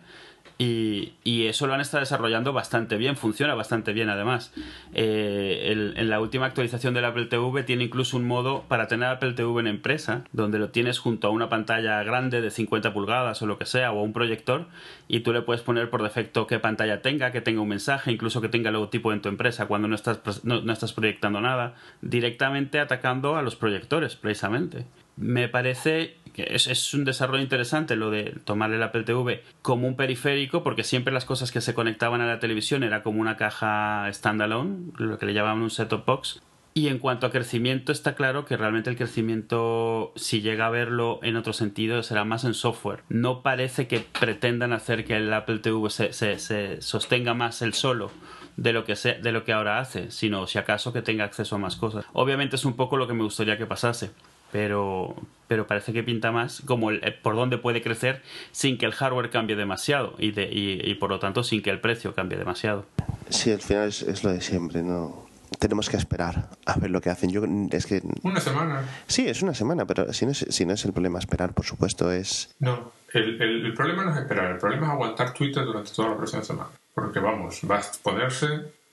[0.58, 1.12] y,
[1.46, 4.52] eso lo han estado desarrollando bastante bien, funciona bastante bien además.
[4.94, 9.34] Eh, en la última actualización del Apple TV tiene incluso un modo para tener Apple
[9.34, 13.46] TV en empresa, donde lo tienes junto a una pantalla grande de 50 pulgadas o
[13.46, 14.66] lo que sea, o un proyector,
[15.08, 18.40] y tú le puedes poner por defecto qué pantalla tenga, que tenga un mensaje, incluso
[18.40, 22.80] que tenga el logotipo en tu empresa cuando no estás, no estás proyectando nada, directamente
[22.80, 24.86] atacando a los proyectores, precisamente.
[25.16, 29.96] Me parece es, es, un desarrollo interesante lo de tomar el Apple TV como un
[29.96, 34.08] periférico, porque siempre las cosas que se conectaban a la televisión era como una caja
[34.12, 36.42] standalone, lo que le llamaban un set-top box.
[36.74, 41.20] Y en cuanto a crecimiento, está claro que realmente el crecimiento, si llega a verlo
[41.22, 43.02] en otro sentido, será más en software.
[43.08, 47.72] No parece que pretendan hacer que el Apple TV se, se, se sostenga más el
[47.72, 48.10] solo
[48.58, 51.58] de lo que de lo que ahora hace, sino si acaso que tenga acceso a
[51.58, 52.04] más cosas.
[52.12, 54.10] Obviamente es un poco lo que me gustaría que pasase
[54.52, 55.14] pero,
[55.48, 58.22] pero parece que pinta más como el, por dónde puede crecer
[58.52, 61.80] sin que el hardware cambie demasiado y, de, y, por lo tanto sin que el
[61.80, 62.86] precio cambie demasiado.
[63.28, 65.26] Sí, al final es, lo de siempre, ¿no?
[65.58, 67.30] Tenemos que esperar a ver lo que hacen.
[67.30, 68.82] Yo es que una semana.
[69.06, 71.64] Sí, es una semana, pero si no es, si no es el problema esperar, por
[71.64, 72.92] supuesto, es no.
[73.12, 76.16] El, el, el problema no es esperar, el problema es aguantar Twitter durante toda la
[76.16, 78.48] próxima semana, porque vamos, va a ponerse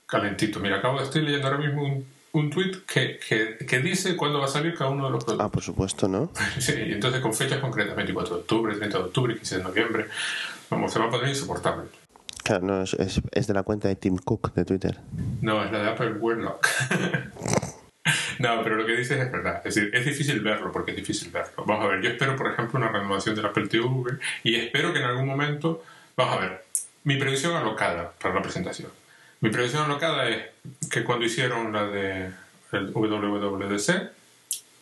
[0.06, 0.60] calentito.
[0.60, 4.46] Mira, acabo de estar leyendo ahora mismo un un tweet que, que, dice cuándo va
[4.46, 5.46] a salir cada uno de los productos.
[5.46, 6.30] Ah, por supuesto, ¿no?
[6.58, 10.06] sí, y entonces con fechas concretas, 24 de octubre, 30 de octubre, 15 de noviembre.
[10.68, 11.84] Vamos, se va a poner insoportable.
[12.42, 14.98] Claro, no, es, es, de la cuenta de Tim Cook de Twitter.
[15.42, 16.66] No, es la de Apple Warlock.
[18.40, 19.62] no, pero lo que dices es verdad.
[19.64, 21.64] Es decir, es difícil verlo porque es difícil verlo.
[21.64, 23.88] Vamos a ver, yo espero, por ejemplo, una renovación del Apple TV
[24.42, 25.84] y espero que en algún momento,
[26.16, 26.64] vamos a ver,
[27.04, 28.90] mi previsión alocada para la presentación
[29.44, 30.46] mi previsión alocada es
[30.90, 32.30] que cuando hicieron la de
[32.72, 34.10] el WWDC,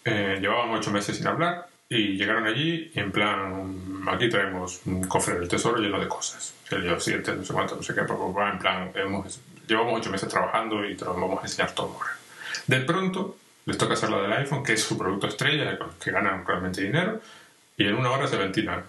[0.05, 5.03] eh, llevaban ocho meses sin hablar y llegaron allí y en plan, aquí traemos un
[5.09, 6.55] cofre del tesoro lleno de cosas.
[6.71, 8.93] El yo siete, no sé cuánto, no sé qué, pero en plan,
[9.67, 12.13] llevamos ocho meses trabajando y te lo vamos a enseñar todo ahora.
[12.69, 13.37] De pronto,
[13.67, 17.21] les toca hacer la del iPhone, que es su producto estrella, que ganan realmente dinero,
[17.77, 18.85] y en una hora se ventilan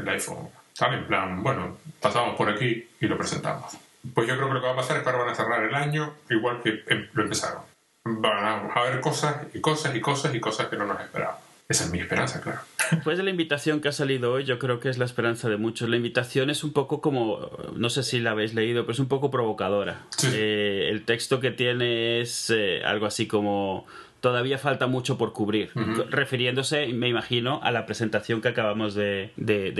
[0.00, 0.48] el iPhone.
[0.76, 3.78] Tal en plan, bueno, pasamos por aquí y lo presentamos.
[4.14, 5.62] Pues yo creo que lo que va a pasar es que ahora van a cerrar
[5.62, 7.62] el año igual que em, lo empezaron.
[8.04, 11.40] Van a haber cosas y cosas y cosas y cosas que no nos esperábamos.
[11.68, 12.60] Esa es mi esperanza, claro.
[12.90, 15.56] Después de la invitación que ha salido hoy, yo creo que es la esperanza de
[15.56, 15.88] muchos.
[15.88, 19.08] La invitación es un poco como, no sé si la habéis leído, pero es un
[19.08, 20.02] poco provocadora.
[20.24, 23.86] Eh, el texto que tiene es eh, algo así como
[24.22, 25.72] todavía falta mucho por cubrir.
[26.08, 29.32] Refiriéndose, me imagino, a la presentación que acabamos de,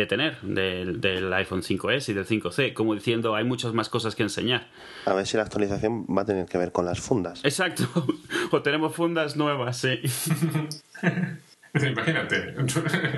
[0.08, 4.66] tener del, iPhone 5S y del 5C, como diciendo, hay muchas más cosas que enseñar.
[5.06, 7.40] A ver si la actualización va a tener que ver con las fundas.
[7.44, 7.84] Exacto,
[8.50, 10.00] o tenemos fundas nuevas, sí.
[11.74, 12.56] Imagínate.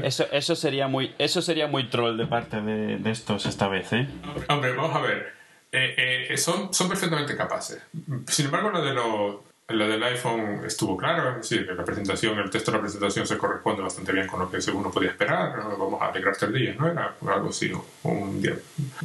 [0.05, 4.07] Eso, eso, sería muy, eso sería muy troll de parte de, estos esta vez, ¿eh?
[4.49, 5.33] Hombre, vamos a ver.
[5.73, 7.83] Eh, eh, son, son perfectamente capaces.
[8.29, 9.37] Sin embargo, lo de los
[9.69, 13.39] lo del iPhone estuvo claro, es decir, la presentación, el texto de la presentación se
[13.39, 16.87] corresponde bastante bien con lo que uno podía esperar, vamos a alegrarte el día, ¿no?
[16.89, 18.57] Era algo así, un día,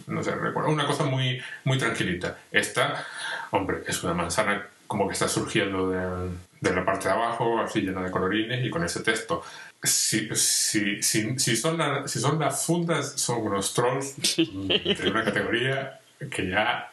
[0.08, 2.40] no sé, recuerdo, una cosa muy, muy tranquilita.
[2.52, 3.06] Esta,
[3.52, 6.30] hombre, es una manzana como que está surgiendo de,
[6.60, 9.44] de la parte de abajo, así llena de colorines y con ese texto.
[9.82, 16.02] Si, si, si, si, son, si son las fundas, son unos trolls de una categoría
[16.30, 16.90] que ya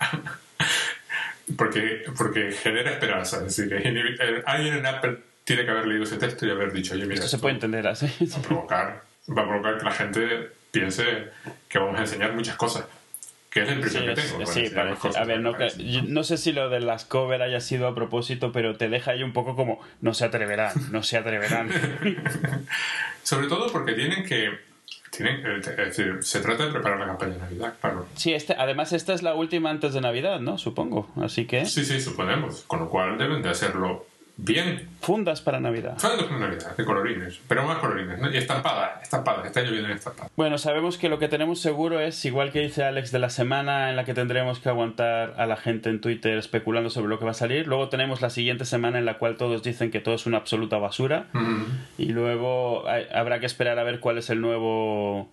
[1.57, 3.39] porque, porque genera esperanza.
[3.47, 6.95] Es decir, eh, alguien en Apple tiene que haber leído ese texto y haber dicho,
[6.95, 8.07] oye, mira, esto, se puede entender así.
[8.33, 9.03] Va a provocar,
[9.37, 11.05] va a provocar que la gente piense
[11.69, 12.85] que vamos a enseñar muchas cosas.
[13.51, 14.43] Que es la impresión Sí, que es- tengo.
[14.43, 14.99] a sí, parece.
[15.01, 15.79] cosas, A ver, no, parece.
[15.79, 18.89] que- yo no sé si lo de las cover haya sido a propósito, pero te
[18.91, 21.71] deja ahí un poco como no se atreverán, no se atreverán.
[23.23, 24.59] Sobre todo porque tienen que.
[25.11, 28.07] Tienen, eh, es decir, se trata de preparar la campaña de Navidad, claro.
[28.15, 30.59] Sí, este, además esta es la última antes de Navidad, ¿no?
[30.59, 31.09] Supongo.
[31.17, 32.63] Así que Sí, sí, suponemos.
[32.67, 34.89] Con lo cual deben de hacerlo bien.
[35.01, 35.99] fundas para Navidad.
[35.99, 38.31] Son de Navidad, de colorines, pero más colorines, ¿no?
[38.31, 39.47] Y estampadas, estampadas.
[39.47, 40.33] Este año vienen estampadas.
[40.37, 43.89] Bueno, sabemos que lo que tenemos seguro es, igual que dice Alex, de la semana
[43.91, 47.25] en la que tendremos que aguantar a la gente en Twitter especulando sobre lo que
[47.25, 47.67] va a salir.
[47.69, 50.79] Luego tenemos la siguiente semana en la cual todos dicen que todo es una absoluta
[50.79, 51.27] basura.
[51.33, 51.63] Mm.
[51.99, 55.29] Y luego hay- habrá que esperar a ver cuál es el nuevo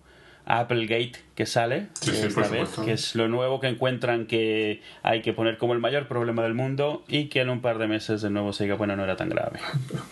[0.46, 4.82] Applegate que sale Sí, sí, esta por vez, que es lo nuevo que encuentran que
[5.02, 7.86] hay que poner como el mayor problema del mundo y que en un par de
[7.86, 9.58] meses de nuevo se diga, bueno, no era tan grave.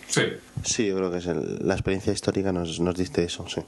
[0.07, 0.21] Sí.
[0.63, 3.61] Sí, yo creo que es el- la experiencia histórica nos, nos dice eso, sí.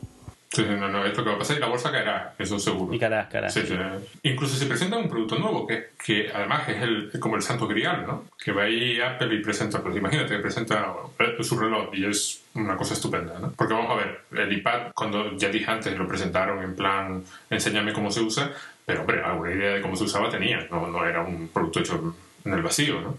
[0.52, 2.94] Sí, no, no, es lo que va a pasar y la bolsa caerá, eso seguro.
[2.94, 3.50] Y cara, cara.
[3.50, 3.76] Sí, sí.
[4.24, 8.06] Incluso si presentan un producto nuevo, que, que además es el, como el santo grial,
[8.08, 8.26] ¿no?
[8.42, 12.78] Que va ahí Apple y presenta, pues imagínate, presenta eh, su reloj y es una
[12.78, 13.52] cosa estupenda, ¿no?
[13.52, 17.92] Porque vamos a ver, el iPad, cuando ya dije antes, lo presentaron en plan, enséñame
[17.92, 18.52] cómo se usa,
[18.86, 22.16] pero hombre, alguna idea de cómo se usaba tenía, no, no era un producto hecho
[22.46, 23.18] en el vacío, ¿no?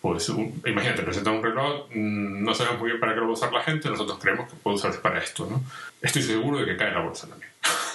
[0.00, 3.30] Pues un- imagínate, presenta un reloj, mm, no sabemos muy bien para qué lo va
[3.32, 5.62] a usar la gente, nosotros creemos que puede usarse para esto, ¿no?
[6.00, 7.50] Estoy seguro de que cae la bolsa también.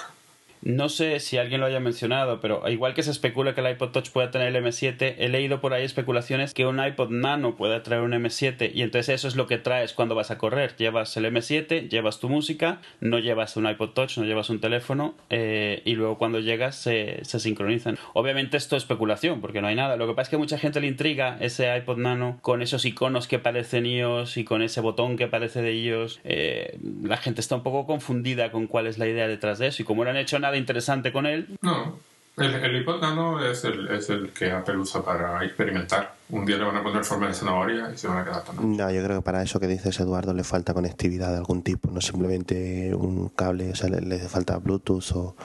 [0.64, 3.90] No sé si alguien lo haya mencionado, pero igual que se especula que el iPod
[3.90, 7.82] Touch pueda tener el M7, he leído por ahí especulaciones que un iPod Nano pueda
[7.82, 10.74] traer un M7 y entonces eso es lo que traes cuando vas a correr.
[10.76, 15.14] Llevas el M7, llevas tu música, no llevas un iPod Touch, no llevas un teléfono
[15.28, 17.98] eh, y luego cuando llegas se, sincronizan.
[18.14, 19.98] Obviamente esto es especulación porque no hay nada.
[19.98, 23.28] Lo que pasa es que mucha gente le intriga ese iPod Nano con esos iconos
[23.28, 26.20] que parecen iOS y con ese botón que parece de iOS.
[26.24, 29.82] Eh, la gente está un poco confundida con cuál es la idea detrás de eso
[29.82, 31.98] y como no han hecho nada interesante con él, No,
[32.36, 36.14] el, el iPod Nano es el, es el que Apple usa para experimentar.
[36.30, 38.76] Un día le van a poner forma de zanahoria y se van a quedar tan...
[38.76, 41.90] No, yo creo que para eso que dices, Eduardo, le falta conectividad de algún tipo,
[41.90, 45.36] no simplemente un cable, o sea, le, le falta Bluetooth o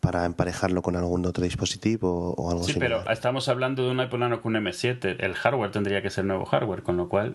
[0.00, 3.00] para emparejarlo con algún otro dispositivo o algo Sí, similar.
[3.04, 5.16] pero estamos hablando de un iPod Nano con un M7.
[5.18, 7.34] El hardware tendría que ser nuevo hardware, con lo cual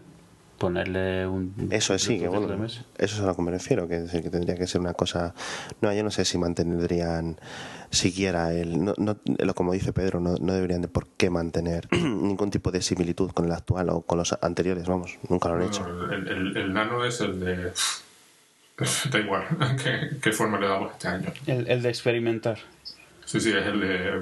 [0.63, 1.67] ponerle un.
[1.71, 4.23] Eso es sí, que bueno, eso es a lo que me refiero, que, es decir,
[4.23, 5.33] que tendría que ser una cosa...
[5.81, 7.37] No, yo no sé si mantendrían
[7.89, 8.83] siquiera el...
[8.83, 12.71] No, no- lo como dice Pedro, no, no deberían de por qué mantener ningún tipo
[12.71, 15.87] de similitud con el actual o con los anteriores, vamos, nunca lo han hecho.
[15.87, 17.71] No, el, el- el Nano es el de...
[19.11, 19.45] Da igual
[19.83, 21.31] ¿qué, qué forma le damos este año.
[21.45, 22.57] El, el de experimentar.
[23.25, 24.21] Sí, sí, es el de...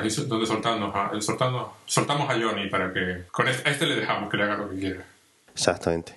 [0.00, 3.24] Ahí es donde soltamos a, el soltando, soltamos a Johnny para que...
[3.32, 5.04] Con este, a este le dejamos que le haga lo que quiera.
[5.56, 6.12] Exactamente.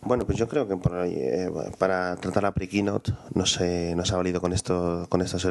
[0.00, 4.12] Bueno, pues yo creo que por ahí, eh, para tratar la pre-keynote nos, eh, nos
[4.12, 5.46] ha valido con, esto, con estas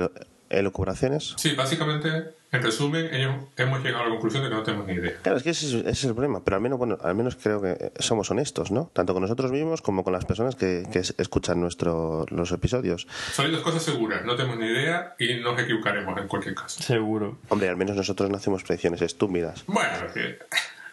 [0.50, 1.34] elucubraciones.
[1.38, 3.10] Sí, básicamente, en resumen,
[3.58, 5.18] hemos llegado a la conclusión de que no tenemos ni idea.
[5.22, 7.36] Claro, es que ese es, ese es el problema, pero al menos, bueno, al menos
[7.36, 8.90] creo que somos honestos, ¿no?
[8.94, 13.06] Tanto con nosotros mismos como con las personas que, que es- escuchan nuestro, los episodios.
[13.34, 16.82] Son dos cosas seguras, no tenemos ni idea y nos equivocaremos en cualquier caso.
[16.82, 17.38] Seguro.
[17.50, 19.66] Hombre, al menos nosotros no hacemos predicciones estúpidas.
[19.68, 20.40] Bueno, que...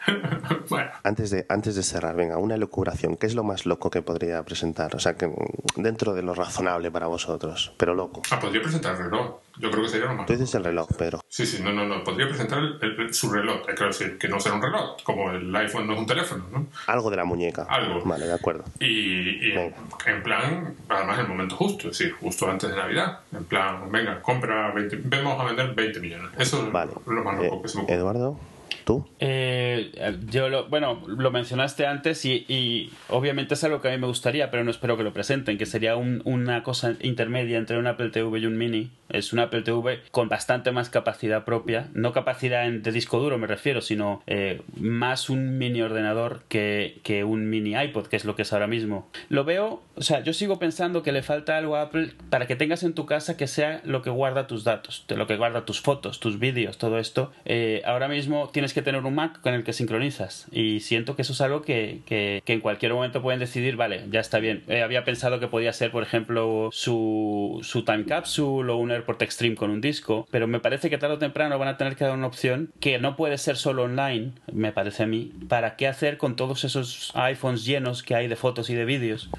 [0.69, 0.91] bueno.
[1.03, 3.17] Antes de, antes de cerrar, venga, una elucubración.
[3.17, 4.95] ¿Qué es lo más loco que podría presentar?
[4.95, 5.31] O sea, que
[5.77, 8.23] dentro de lo razonable para vosotros, pero loco.
[8.31, 9.37] Ah, podría presentar el reloj.
[9.57, 10.27] Yo creo que sería lo más...
[10.27, 11.21] Tú dices el reloj, Pedro.
[11.29, 12.03] Sí, sí, no, no, no.
[12.03, 13.59] Podría presentar el- el- su reloj.
[13.69, 16.45] Eh, Quiero decir, que no será un reloj, como el iPhone no es un teléfono,
[16.51, 16.67] ¿no?
[16.89, 17.65] Algo de la muñeca.
[17.69, 18.01] Algo.
[18.05, 18.65] Vale, de acuerdo.
[18.81, 19.75] Y, y en,
[20.07, 23.21] en plan, además el momento justo, es decir, justo antes de Navidad.
[23.33, 26.31] En plan, venga, compra 20, vamos a vender 20 millones.
[26.37, 26.91] Eso es Vale.
[27.07, 27.97] lo más loco Eh, que se me ocurre.
[27.97, 28.41] Eduardo,
[29.19, 29.91] Eh,
[30.31, 34.07] yo lo, bueno, lo mencionaste antes y, y obviamente es algo que a mí me
[34.07, 37.87] gustaría, pero no espero que lo presenten, que sería un- una cosa intermedia entre un
[37.87, 38.91] Apple TV y un Mini.
[39.09, 43.47] Es un Apple TV con bastante más capacidad propia, no capacidad de disco duro me
[43.47, 48.43] refiero, sino eh, más un mini ordenador que un mini iPod, que es lo que
[48.43, 49.09] es ahora mismo.
[49.29, 52.57] Lo veo, o sea, yo sigo pensando que le falta algo a Apple para que
[52.57, 55.81] tengas en tu casa que sea lo que guarda tus datos, lo que guarda tus
[55.81, 57.33] fotos, tus vídeos, todo esto.
[57.45, 61.23] Eh, ahora mismo tienes que tener un Mac con el que sincronizas y siento que
[61.23, 64.63] eso es algo que, que- en cualquier momento pueden decidir, vale, ya está bien.
[64.69, 69.23] Eh, había pensado que podía ser, por ejemplo, su, su Time Capsule o un AirPort
[69.23, 72.05] Extreme con un disco, pero me parece que tarde o temprano van a tener que
[72.05, 75.87] dar una opción que no puede ser solo online, me parece a mí, para qué
[75.89, 79.31] hacer con todos esos iPhones llenos que hay de fotos y de vídeos,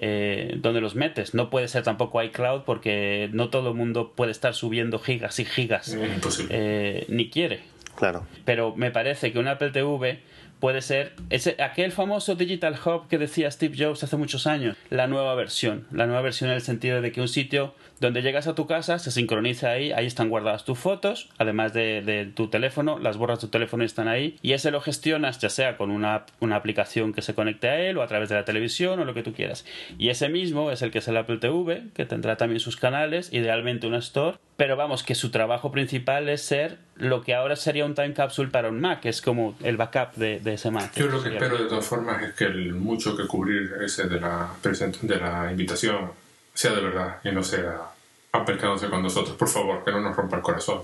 [0.00, 1.34] eh, donde los metes.
[1.34, 5.44] No puede ser tampoco iCloud porque no todo el mundo puede estar subiendo gigas y
[5.44, 6.48] gigas, imposible.
[6.50, 7.60] eh, ni quiere
[8.00, 8.26] Claro.
[8.44, 10.20] pero me parece que un Apple TV
[10.60, 15.06] puede ser ese, aquel famoso Digital Hub que decía Steve Jobs hace muchos años, la
[15.06, 18.54] nueva versión, la nueva versión en el sentido de que un sitio donde llegas a
[18.54, 23.16] tu casa, se sincroniza ahí, ahí están guardadas tus fotos, además de, tu teléfono, las
[23.16, 26.56] borras de tu teléfono están ahí, y ese lo gestionas ya sea con una, una,
[26.56, 29.22] aplicación que se conecte a él o a través de la televisión o lo que
[29.22, 29.64] tú quieras.
[29.98, 33.32] Y ese mismo es el que es el Apple TV, que tendrá también sus canales,
[33.32, 37.86] idealmente una store, pero vamos, que su trabajo principal es ser lo que ahora sería
[37.86, 40.92] un time capsule para un Mac, es como el backup de, ese Mac.
[40.96, 44.20] Yo lo que espero de todas formas es que el mucho que cubrir ese de
[44.20, 46.12] la, de la invitación
[46.52, 47.89] sea de verdad y no sea
[48.32, 50.80] apercándose con nosotros, por favor, que no nos rompa el corazón.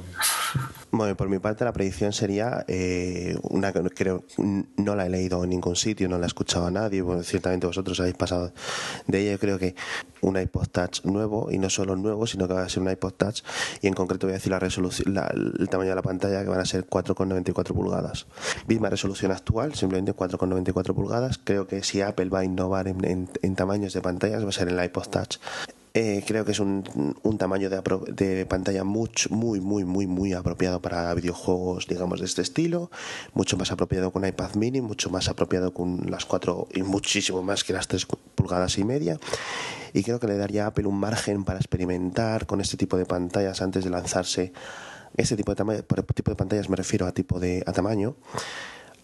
[0.91, 5.45] Bueno, por mi parte la predicción sería eh, una que creo no la he leído
[5.45, 8.53] en ningún sitio, no la he escuchado a nadie, bueno, ciertamente vosotros habéis pasado
[9.07, 9.75] de ella, yo creo que
[10.23, 13.13] un iPod Touch nuevo y no solo nuevo, sino que va a ser un iPod
[13.13, 13.43] Touch
[13.83, 16.61] y en concreto voy a decir la resolución, el tamaño de la pantalla que van
[16.61, 18.27] a ser 4,94 pulgadas.
[18.67, 21.39] Misma resolución actual, simplemente 4,94 pulgadas.
[21.39, 24.69] Creo que si Apple va a innovar en, en tamaños de pantallas va a ser
[24.69, 25.39] el iPod Touch
[25.99, 26.85] eh, creo que es un,
[27.39, 32.91] tamaño de, pantalla muy, muy, muy, muy, muy apropiado para videojuegos, digamos, de este estilo.
[33.33, 37.65] Mucho más apropiado con iPad mini, mucho más apropiado con las 4 y muchísimo más
[37.65, 39.19] que las 3 pulgadas y media.
[39.95, 43.07] Y creo que le daría a Apple un margen para experimentar con este tipo de
[43.07, 44.53] pantallas antes de lanzarse.
[45.17, 45.83] Este tipo de,
[46.15, 48.17] tipo de pantallas me refiero a tipo de a tamaño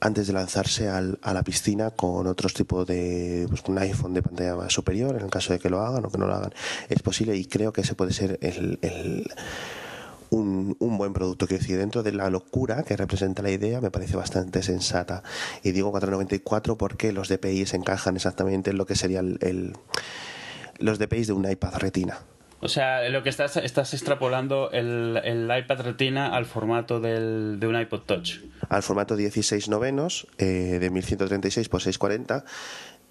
[0.03, 4.23] antes de lanzarse al, a la piscina con otros tipos de pues, un iPhone de
[4.23, 6.53] pantalla más superior en el caso de que lo hagan o que no lo hagan
[6.89, 9.31] es posible y creo que ese puede ser el, el
[10.31, 11.47] un, un, buen producto.
[11.47, 15.23] Quiero decir, dentro de la locura que representa la idea, me parece bastante sensata.
[15.63, 19.77] Y digo 494 porque los DPI encajan exactamente en lo que sería el,
[20.79, 22.19] los DPI de un iPad Retina.
[22.63, 27.67] O sea, lo que estás, estás extrapolando el, el iPad Retina al formato del, de
[27.67, 28.39] un iPod Touch.
[28.69, 32.45] Al formato 16 novenos eh, de 1136 x 640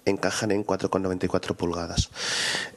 [0.06, 2.08] encajan en 4,94 pulgadas.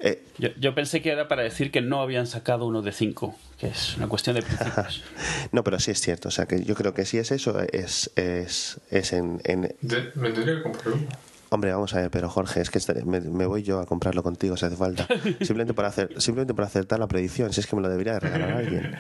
[0.02, 3.34] Eh, yo, yo, pensé que era para decir que no habían sacado uno de 5,
[3.58, 5.02] que es una cuestión de principios.
[5.54, 6.28] no, pero sí es cierto.
[6.28, 9.40] O sea, que yo creo que si es eso, es, es, es en...
[9.46, 9.74] en...
[10.16, 11.08] me tendría que comprar uno.
[11.50, 14.66] Hombre, vamos a ver, pero Jorge, es que me, voy yo a comprarlo contigo si
[14.66, 15.08] hace falta.
[15.40, 18.20] Simplemente para hacer, simplemente para acertar la predicción, si es que me lo debería de
[18.20, 18.96] regalar a alguien.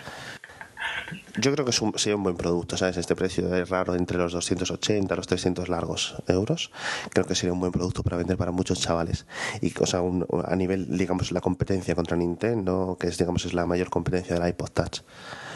[1.37, 2.97] Yo creo que es un, sería un buen producto, ¿sabes?
[2.97, 6.71] Este precio es raro entre los 280 los 300 largos euros.
[7.11, 9.25] Creo que sería un buen producto para vender para muchos chavales.
[9.61, 10.01] Y o sea,
[10.45, 14.47] a nivel, digamos, la competencia contra Nintendo, que es, digamos, es la mayor competencia del
[14.47, 15.01] iPod Touch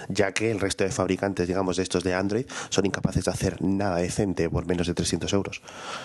[0.10, 3.62] ya que el resto de fabricantes, digamos, de estos de Android, son incapaces de hacer
[3.62, 5.62] nada decente por menos de 300 euros.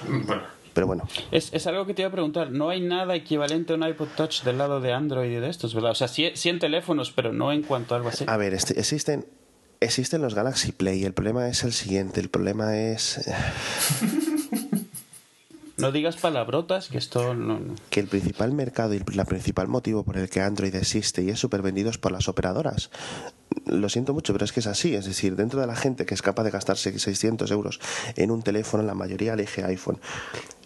[0.06, 0.42] Bueno,
[0.74, 1.08] pero bueno.
[1.30, 2.50] Es, algo que te iba a preguntar.
[2.50, 5.74] No hay nada equivalente a un iPod Touch del lado de Android y de estos,
[5.74, 5.92] ¿verdad?
[5.92, 8.24] O sea, sí, en teléfonos, pero no en cuanto a algo así.
[8.26, 9.26] A ver, este, existen,
[9.80, 11.04] existen los Galaxy Play.
[11.04, 12.20] El problema es el siguiente.
[12.20, 13.24] El problema es...
[15.76, 17.60] No digas palabrotas, que esto no,
[17.90, 21.40] Que el principal mercado y el principal motivo por el que Android existe y es
[21.40, 22.90] súper vendido es por las operadoras.
[23.66, 24.94] Lo siento mucho, pero es que es así.
[24.94, 27.80] Es decir, dentro de la gente que es capaz de gastarse 600 euros
[28.16, 30.00] en un teléfono, la mayoría elige iPhone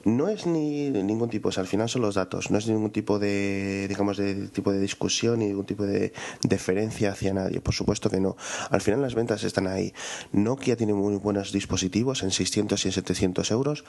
[0.04, 3.86] no es ni ningún tipo, al final son los datos, no es ningún tipo de,
[3.88, 6.12] digamos, de tipo de discusión ni ningún tipo de
[6.42, 8.36] deferencia hacia nadie, por supuesto que no.
[8.70, 9.92] Al final las ventas están ahí.
[10.32, 13.84] Nokia tiene muy buenos dispositivos en 600 y en 700 euros.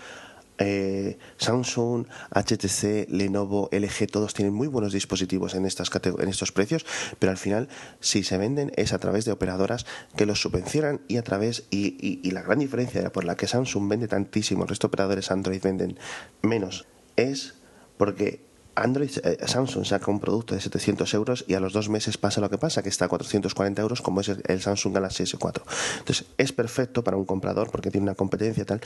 [0.60, 6.86] Eh, Samsung, HTC, Lenovo, LG, todos tienen muy buenos dispositivos en, estas en estos precios,
[7.18, 7.70] pero al final
[8.02, 9.86] si se venden es a través de operadoras
[10.18, 13.90] que los subvencionan y a través, y, y la gran diferencia por la que Samsung
[13.90, 15.98] vende tantísimo, el resto de operadores Android venden
[16.42, 16.86] menos,
[17.16, 17.56] es
[17.98, 18.49] porque
[18.82, 22.42] Android, eh, Samsung saca un producto de 700 euros y a los dos meses pasa
[22.42, 25.62] lo que pasa, que está a 440 euros como es el, Samsung Galaxy S4.
[26.00, 28.82] Entonces es perfecto para un comprador porque tiene una competencia tal,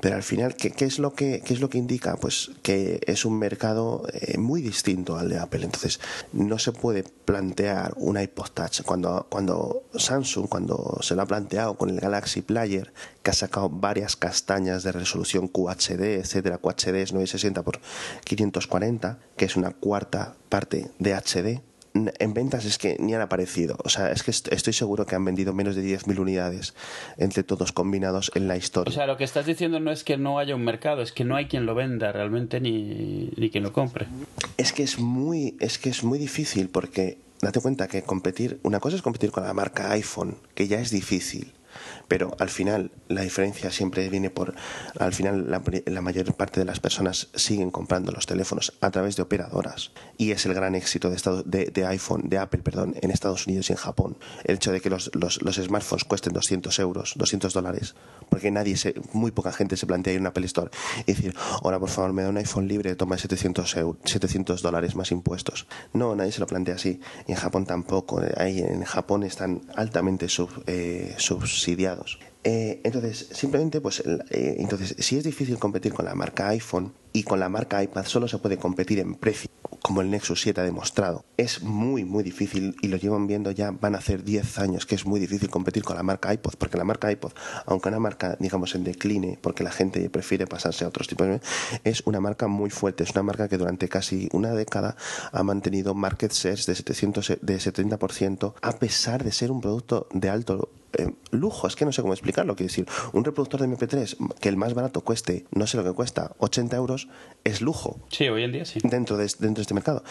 [0.00, 2.16] pero al final, ¿qué, es, lo que, qué es lo que indica?
[2.16, 5.64] Pues que es un mercado eh, muy distinto al de Apple.
[5.64, 6.00] Entonces
[6.32, 11.74] no se puede plantear un iPod Touch cuando, cuando Samsung, cuando se lo ha planteado
[11.74, 17.12] con el Galaxy Player, que ha sacado varias castañas de resolución QHD, etcétera, QHD es
[17.12, 17.80] 960 por
[18.24, 21.62] 540 que es una cuarta parte de HD,
[21.94, 23.76] en ventas es que ni han aparecido.
[23.84, 26.74] O sea, es que estoy seguro que han vendido menos de 10.000 unidades
[27.18, 28.90] entre todos combinados en la historia.
[28.90, 31.24] O sea, lo que estás diciendo no es que no haya un mercado, es que
[31.24, 34.06] no hay quien lo venda realmente ni, ni quien lo compre.
[34.56, 38.80] Es que es muy, es que es muy difícil porque date cuenta que competir, una
[38.80, 41.52] cosa es competir con la marca iPhone, que ya es difícil
[42.12, 44.54] pero al final la diferencia siempre viene por,
[44.98, 49.22] al final la, mayor parte de las personas siguen comprando los teléfonos a través de
[49.22, 53.46] operadoras y es el gran éxito de, Estado, de, iPhone, de Apple, perdón, en Estados
[53.46, 54.18] Unidos y en Japón.
[54.44, 57.94] El hecho de que los, los, smartphones cuesten 200 euros, 200 dólares,
[58.28, 60.70] porque nadie, se, muy poca gente se plantea ir a una Apple Store
[61.06, 65.12] y decir, ahora por favor me da un iPhone libre, toma 700, 700 dólares más
[65.12, 65.66] impuestos.
[65.94, 67.00] No, nadie se lo plantea así.
[67.26, 68.20] En Japón tampoco.
[68.36, 70.26] Ahí en Japón están altamente
[70.66, 72.01] eh, subsidiados.
[72.44, 77.22] Eh, entonces, simplemente, pues, eh, entonces, si es difícil competir con la marca iPhone y
[77.22, 79.48] con la marca iPad solo se puede competir en precio,
[79.80, 83.70] como el Nexus 7 ha demostrado, es muy, muy difícil y lo llevan viendo ya,
[83.70, 86.76] van a hacer 10 años que es muy difícil competir con la marca iPod, porque
[86.76, 87.32] la marca iPod,
[87.66, 91.22] aunque una marca, digamos, en decline, porque la gente prefiere pasarse a otros tipos
[91.84, 94.96] es una marca muy fuerte, es una marca que durante casi una década
[95.30, 100.28] ha mantenido market shares de, 700, de 70%, a pesar de ser un producto de
[100.28, 102.54] alto eh, lujo, es que no sé cómo explicarlo.
[102.56, 105.92] Quiero decir, un reproductor de MP3 que el más barato cueste, no sé lo que
[105.92, 107.08] cuesta, 80 euros,
[107.44, 107.98] es lujo.
[108.10, 108.80] Sí, hoy en día sí.
[108.82, 110.04] Dentro de, dentro de este mercado.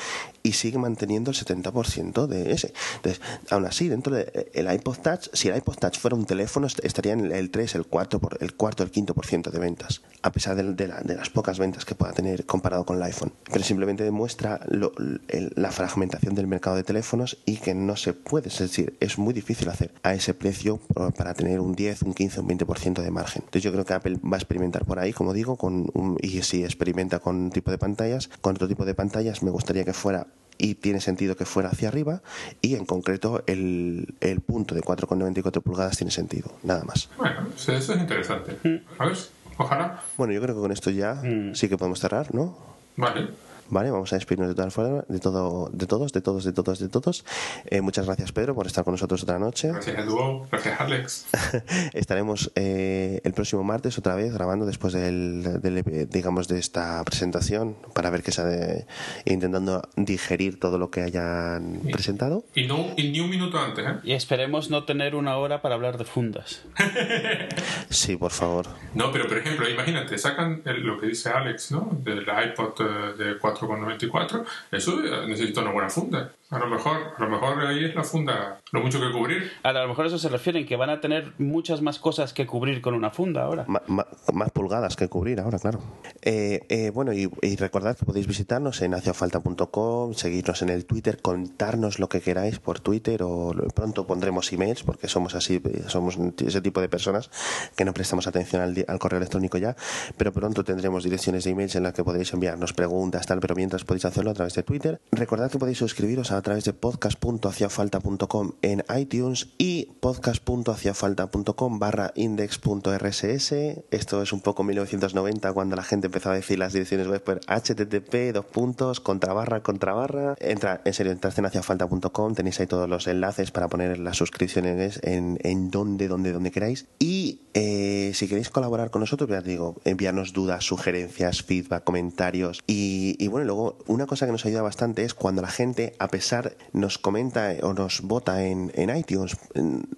[0.43, 2.73] Y sigue manteniendo el 70% de ese.
[2.97, 6.67] Entonces, aún así, dentro del de iPod Touch, si el iPod Touch fuera un teléfono,
[6.67, 10.01] estaría en el 3, el 4, por, el cuarto, el quinto por ciento de ventas.
[10.21, 13.32] A pesar de, de, de, las pocas ventas que pueda tener comparado con el iPhone.
[13.51, 18.49] Pero simplemente demuestra la fragmentación del mercado de teléfonos y que no se puede.
[18.49, 20.70] Es decir, es muy difícil hacer a ese precio
[21.17, 23.43] para tener un 10, un 15, un 20% de margen.
[23.43, 25.91] Entonces yo creo que Apple va a experimentar por ahí, como digo, con
[26.22, 29.84] y si experimenta con un tipo de pantallas, con otro tipo de pantallas me gustaría
[29.84, 32.22] que fuera y tiene sentido que fuera hacia arriba
[32.61, 37.09] y en concreto el, el punto de 4,94 pulgadas tiene sentido, nada más.
[37.17, 38.57] Bueno, eso es interesante.
[38.99, 39.17] A ver,
[39.57, 40.03] ojalá.
[40.17, 41.55] Bueno, yo creo que con esto ya mm.
[41.55, 42.55] sí que podemos cerrar, ¿no?
[42.95, 43.30] Vale.
[43.72, 46.80] Vale, vamos a despedirnos de todas formas, de todo, de todos, de todos, de todos,
[46.80, 47.26] de todos.
[47.65, 49.69] Eh, muchas gracias Pedro por estar con nosotros otra noche.
[49.69, 51.26] Gracias Edu, gracias Alex.
[51.93, 55.61] Estaremos eh, el próximo martes otra vez grabando después del,
[56.09, 58.88] digamos de esta presentación para ver qué sale,
[59.24, 62.43] intentando digerir todo lo que hayan presentado.
[62.53, 63.95] Y no y ni un minuto antes, ¿eh?
[64.03, 66.63] Y esperemos no tener una hora para hablar de fundas.
[67.89, 68.67] sí, por favor.
[68.95, 71.97] No, pero por ejemplo, imagínate, sacan lo que dice Alex, ¿no?
[72.03, 76.32] Del iPod eh, de 4 con 94, eso necesita una buena funda.
[76.51, 79.49] A lo mejor, a lo mejor ahí es la funda, lo mucho que cubrir.
[79.64, 82.45] A lo mejor eso se refiere en que van a tener muchas más cosas que
[82.45, 83.66] cubrir con una funda ahora.
[83.88, 85.80] más pulgadas que cubrir ahora, claro.
[86.22, 91.99] Eh, eh, bueno, y, recordad que podéis visitarnos en haciafalta.com, seguirnos en el Twitter, contarnos
[91.99, 96.82] lo que queráis por Twitter o pronto pondremos emails porque somos así, somos ese tipo
[96.82, 97.30] de personas
[97.78, 99.76] que no prestamos atención al, al correo electrónico ya,
[100.18, 103.84] pero pronto tendremos direcciones de emails en las que podréis enviarnos preguntas, tal, pero mientras
[103.84, 105.02] podéis hacerlo a través de Twitter.
[105.12, 113.52] Recordad que podéis suscribiros a través de podcast.haciafalta.com en iTunes y podcast.haciafalta.com barra index.rss.
[113.91, 117.39] Esto es un poco 1990 cuando la gente empezó a decir las direcciones web por
[117.39, 120.36] http, dos puntos, contra barra, contra barra.
[120.39, 124.99] Entra, en serio, entraste en haciafalta.com, tenéis ahí todos los enlaces para poner las suscripciones
[125.04, 126.88] en, en donde, donde, donde queráis.
[126.99, 132.62] Y eh, si queréis colaborar con nosotros, ya digo, enviarnos dudas, sugerencias, feedback, comentarios.
[132.68, 136.56] Y bueno, luego una cosa que nos ayuda bastante es cuando la gente, a pesar
[136.74, 139.38] nos comenta o nos vota en, iTunes,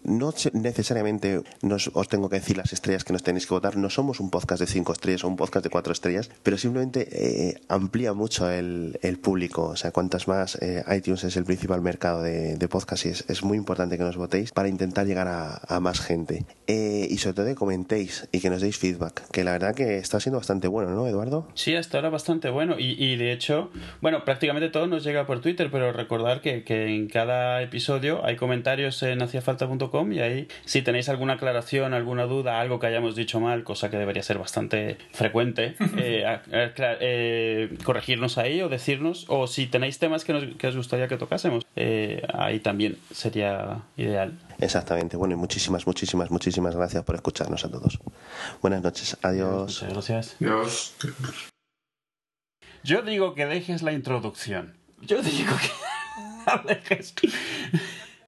[0.04, 1.41] no necesariamente
[1.94, 3.78] os tengo que decir las estrellas que nos tenéis que votar.
[3.78, 7.08] No somos un podcast de cinco estrellas o un podcast de cuatro estrellas, pero simplemente
[7.12, 9.64] eh, amplía mucho el, público.
[9.64, 13.44] O sea, cuantas más eh, iTunes es el principal mercado de, de podcast y es,
[13.44, 16.46] muy importante que nos votéis para intentar llegar a, más gente.
[16.68, 19.98] Eh, y sobre todo que comentéis y que nos deis feedback, que la verdad que
[19.98, 21.48] está siendo bastante bueno, ¿no, Eduardo?
[21.56, 22.80] Sí, hasta ahora bastante bueno.
[22.80, 23.71] Y, y de hecho,
[24.01, 29.01] bueno, prácticamente todo nos llega por Twitter, pero recordad que, en cada episodio hay comentarios
[29.03, 33.63] en haciafalta.com y ahí si tenéis alguna aclaración, alguna duda, algo que hayamos dicho mal,
[33.63, 39.99] cosa que debería ser bastante frecuente, eh, eh, corregirnos ahí o decirnos, o si tenéis
[39.99, 44.34] temas que, nos, que os gustaría que tocásemos, eh, ahí también sería ideal.
[44.59, 45.17] Exactamente.
[45.17, 47.99] Bueno, y muchísimas, muchísimas, muchísimas gracias por escucharnos a todos.
[48.61, 49.17] Buenas noches.
[49.21, 49.82] Adiós.
[49.82, 50.36] Muchas gracias.
[50.39, 51.53] Adiós.
[52.84, 54.75] Yo digo que dejes la introducción.
[55.01, 55.69] Yo digo que...